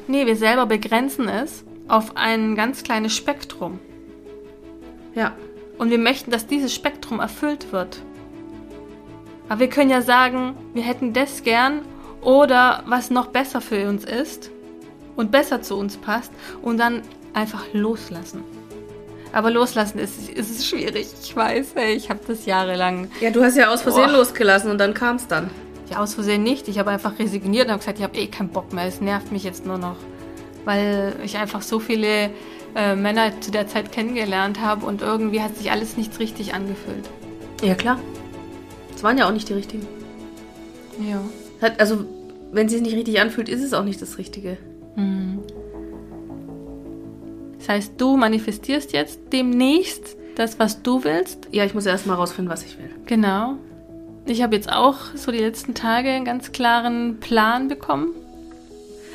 Nee, 0.08 0.26
wir 0.26 0.36
selber 0.36 0.66
begrenzen 0.66 1.28
es 1.28 1.64
auf 1.88 2.16
ein 2.16 2.56
ganz 2.56 2.84
kleines 2.84 3.16
Spektrum. 3.16 3.80
Ja. 5.16 5.34
Und 5.78 5.90
wir 5.90 5.98
möchten, 5.98 6.30
dass 6.30 6.46
dieses 6.46 6.74
Spektrum 6.74 7.20
erfüllt 7.20 7.72
wird. 7.72 8.02
Aber 9.50 9.60
wir 9.60 9.70
können 9.70 9.90
ja 9.90 10.02
sagen, 10.02 10.56
wir 10.74 10.84
hätten 10.84 11.14
das 11.14 11.44
gern 11.44 11.82
oder 12.22 12.84
was 12.86 13.10
noch 13.10 13.28
besser 13.28 13.60
für 13.60 13.90
uns 13.90 14.06
ist 14.06 14.52
und 15.16 15.32
besser 15.32 15.62
zu 15.62 15.76
uns 15.76 15.98
passt 15.98 16.32
und 16.62 16.78
dann 16.78 17.02
einfach 17.34 17.66
loslassen. 17.74 18.44
Aber 19.34 19.50
loslassen 19.50 19.98
ist, 19.98 20.30
ist 20.30 20.66
schwierig. 20.66 21.08
Ich 21.22 21.36
weiß, 21.36 21.74
ich 21.96 22.10
habe 22.10 22.20
das 22.28 22.46
jahrelang. 22.46 23.10
Ja, 23.20 23.32
du 23.32 23.44
hast 23.44 23.58
ja 23.58 23.70
aus 23.70 23.82
Versehen 23.82 24.12
oh. 24.14 24.18
losgelassen 24.18 24.70
und 24.70 24.78
dann 24.78 24.94
kam 24.94 25.16
es 25.16 25.28
dann. 25.28 25.50
Ja, 25.90 26.00
aus 26.02 26.14
Versehen 26.14 26.44
nicht. 26.44 26.68
Ich 26.68 26.80
habe 26.80 26.92
einfach 26.92 27.20
resigniert 27.20 27.66
und 27.66 27.72
habe 27.72 27.80
gesagt, 27.80 27.98
ich 28.00 28.04
habe 28.04 28.18
eh 28.18 28.28
keinen 28.28 28.50
Bock 28.50 28.74
mehr. 28.74 28.86
Es 28.86 29.02
nervt 29.02 29.32
mich 29.32 29.44
jetzt 29.44 29.66
nur 29.66 29.78
noch. 29.78 29.98
Weil 30.66 31.16
ich 31.24 31.38
einfach 31.38 31.62
so 31.62 31.80
viele 31.80 32.30
äh, 32.76 32.96
Männer 32.96 33.40
zu 33.42 33.52
der 33.52 33.68
Zeit 33.68 33.92
kennengelernt 33.92 34.62
habe 34.62 34.86
und 34.86 35.02
irgendwie 35.02 35.42
hat 35.42 35.58
sich 35.58 35.72
alles 35.72 35.98
nicht 35.98 36.18
richtig 36.20 36.54
angefühlt. 36.54 37.10
Ja, 37.62 37.76
klar. 37.76 38.00
Es 38.96 39.04
waren 39.04 39.18
ja 39.18 39.28
auch 39.28 39.34
nicht 39.34 39.50
die 39.50 39.54
richtigen. 39.54 39.86
Ja. 41.00 41.22
Hat, 41.62 41.80
also, 41.80 42.06
wenn 42.52 42.68
es 42.68 42.74
sich 42.74 42.82
nicht 42.82 42.96
richtig 42.96 43.20
anfühlt, 43.20 43.50
ist 43.50 43.64
es 43.64 43.74
auch 43.74 43.84
nicht 43.84 44.02
das 44.02 44.18
Richtige. 44.18 44.58
Mhm. 44.96 45.40
Das 47.58 47.70
heißt, 47.70 47.94
du 47.98 48.18
manifestierst 48.18 48.92
jetzt 48.94 49.20
demnächst 49.32 50.18
das, 50.36 50.60
was 50.60 50.82
du 50.82 51.04
willst? 51.04 51.48
Ja, 51.52 51.64
ich 51.64 51.74
muss 51.74 51.86
erst 51.86 52.08
mal 52.08 52.16
rausfinden, 52.16 52.52
was 52.52 52.64
ich 52.64 52.78
will. 52.78 52.90
Genau. 53.06 53.58
Ich 54.26 54.42
habe 54.42 54.56
jetzt 54.56 54.72
auch 54.72 54.96
so 55.16 55.32
die 55.32 55.40
letzten 55.40 55.74
Tage 55.74 56.10
einen 56.10 56.26
ganz 56.26 56.52
klaren 56.52 57.20
Plan 57.20 57.68
bekommen. 57.68 58.16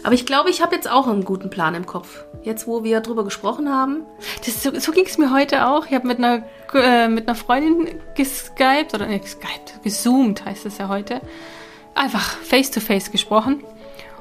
Aber 0.05 0.14
ich 0.14 0.27
glaube, 0.27 0.51
ich 0.51 0.62
habe 0.62 0.75
jetzt 0.75 0.88
auch 0.90 1.07
einen 1.07 1.25
guten 1.25 1.51
Plan 1.51 1.75
im 1.75 1.87
Kopf. 1.87 2.25
Jetzt, 2.44 2.66
wo 2.66 2.85
wir 2.85 3.01
darüber 3.01 3.25
gesprochen 3.25 3.68
haben. 3.71 4.03
Das, 4.44 4.62
so 4.62 4.79
so 4.79 4.92
ging 4.92 5.07
es 5.07 5.18
mir 5.18 5.33
heute 5.33 5.66
auch. 5.66 5.87
Ich 5.87 5.94
habe 5.94 6.07
mit 6.07 6.18
einer, 6.18 6.44
äh, 6.75 7.09
mit 7.09 7.27
einer 7.27 7.35
Freundin 7.35 7.99
geskypt, 8.14 8.94
oder 8.94 9.07
nicht 9.07 9.25
geskypt, 9.25 9.83
gezoomt 9.83 10.44
heißt 10.44 10.66
es 10.66 10.79
ja 10.79 10.88
heute. 10.88 11.21
Einfach 11.94 12.37
face-to-face 12.37 13.09
-face 13.09 13.11
gesprochen. 13.11 13.64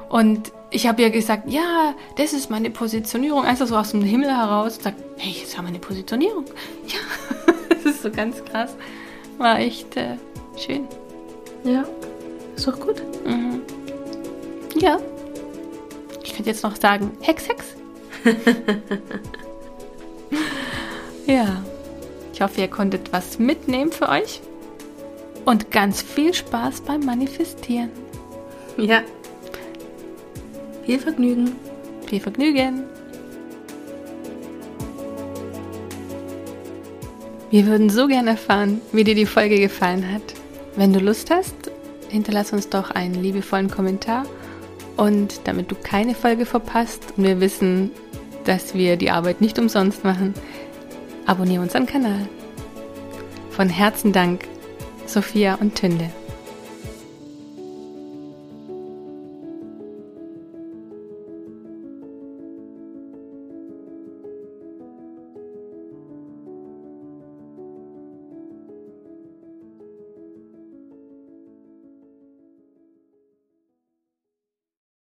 Und 0.08 0.52
ich 0.70 0.86
habe 0.86 1.02
ihr 1.02 1.10
gesagt, 1.10 1.50
ja, 1.50 1.94
das 2.16 2.32
ist 2.32 2.50
meine 2.50 2.70
Positionierung. 2.70 3.44
Einfach 3.44 3.66
so 3.66 3.76
aus 3.76 3.90
dem 3.90 4.02
Himmel 4.02 4.30
heraus. 4.30 4.78
Und 4.78 4.84
sagt, 4.84 5.02
hey, 5.18 5.32
jetzt 5.38 5.56
haben 5.56 5.66
wir 5.66 5.70
eine 5.70 5.78
Positionierung. 5.78 6.46
Ja, 6.86 7.54
das 7.68 7.84
ist 7.84 8.02
so 8.02 8.10
ganz 8.10 8.42
krass. 8.44 8.74
War 9.36 9.60
echt 9.60 9.96
äh, 9.96 10.16
Schön. 10.58 10.88
Ja, 11.64 11.84
ist 12.56 12.66
doch 12.66 12.78
gut. 12.80 13.02
Mhm. 13.24 13.62
Ja. 14.74 14.98
Ich 16.24 16.34
könnte 16.34 16.50
jetzt 16.50 16.62
noch 16.62 16.76
sagen, 16.76 17.12
Hex, 17.20 17.48
Hex. 17.48 17.64
ja. 21.26 21.62
Ich 22.32 22.40
hoffe, 22.40 22.60
ihr 22.60 22.68
konntet 22.68 23.12
was 23.12 23.38
mitnehmen 23.38 23.92
für 23.92 24.08
euch. 24.08 24.40
Und 25.44 25.70
ganz 25.70 26.02
viel 26.02 26.34
Spaß 26.34 26.82
beim 26.82 27.00
Manifestieren. 27.00 27.90
Ja. 28.76 29.02
Viel 30.84 30.98
Vergnügen. 30.98 31.56
Viel 32.06 32.20
Vergnügen. 32.20 32.84
Wir 37.50 37.66
würden 37.66 37.88
so 37.88 38.06
gerne 38.06 38.30
erfahren, 38.30 38.80
wie 38.92 39.04
dir 39.04 39.14
die 39.14 39.26
Folge 39.26 39.58
gefallen 39.58 40.12
hat. 40.12 40.37
Wenn 40.78 40.92
du 40.92 41.00
Lust 41.00 41.32
hast, 41.32 41.56
hinterlass 42.08 42.52
uns 42.52 42.68
doch 42.68 42.92
einen 42.92 43.20
liebevollen 43.20 43.68
Kommentar 43.68 44.24
und 44.96 45.40
damit 45.42 45.72
du 45.72 45.74
keine 45.74 46.14
Folge 46.14 46.46
verpasst 46.46 47.02
und 47.16 47.24
wir 47.24 47.40
wissen, 47.40 47.90
dass 48.44 48.74
wir 48.74 48.96
die 48.96 49.10
Arbeit 49.10 49.40
nicht 49.40 49.58
umsonst 49.58 50.04
machen, 50.04 50.34
abonniere 51.26 51.62
unseren 51.62 51.86
Kanal. 51.86 52.28
Von 53.50 53.68
Herzen 53.68 54.12
Dank, 54.12 54.44
Sophia 55.04 55.56
und 55.56 55.74
Tünde. 55.74 56.10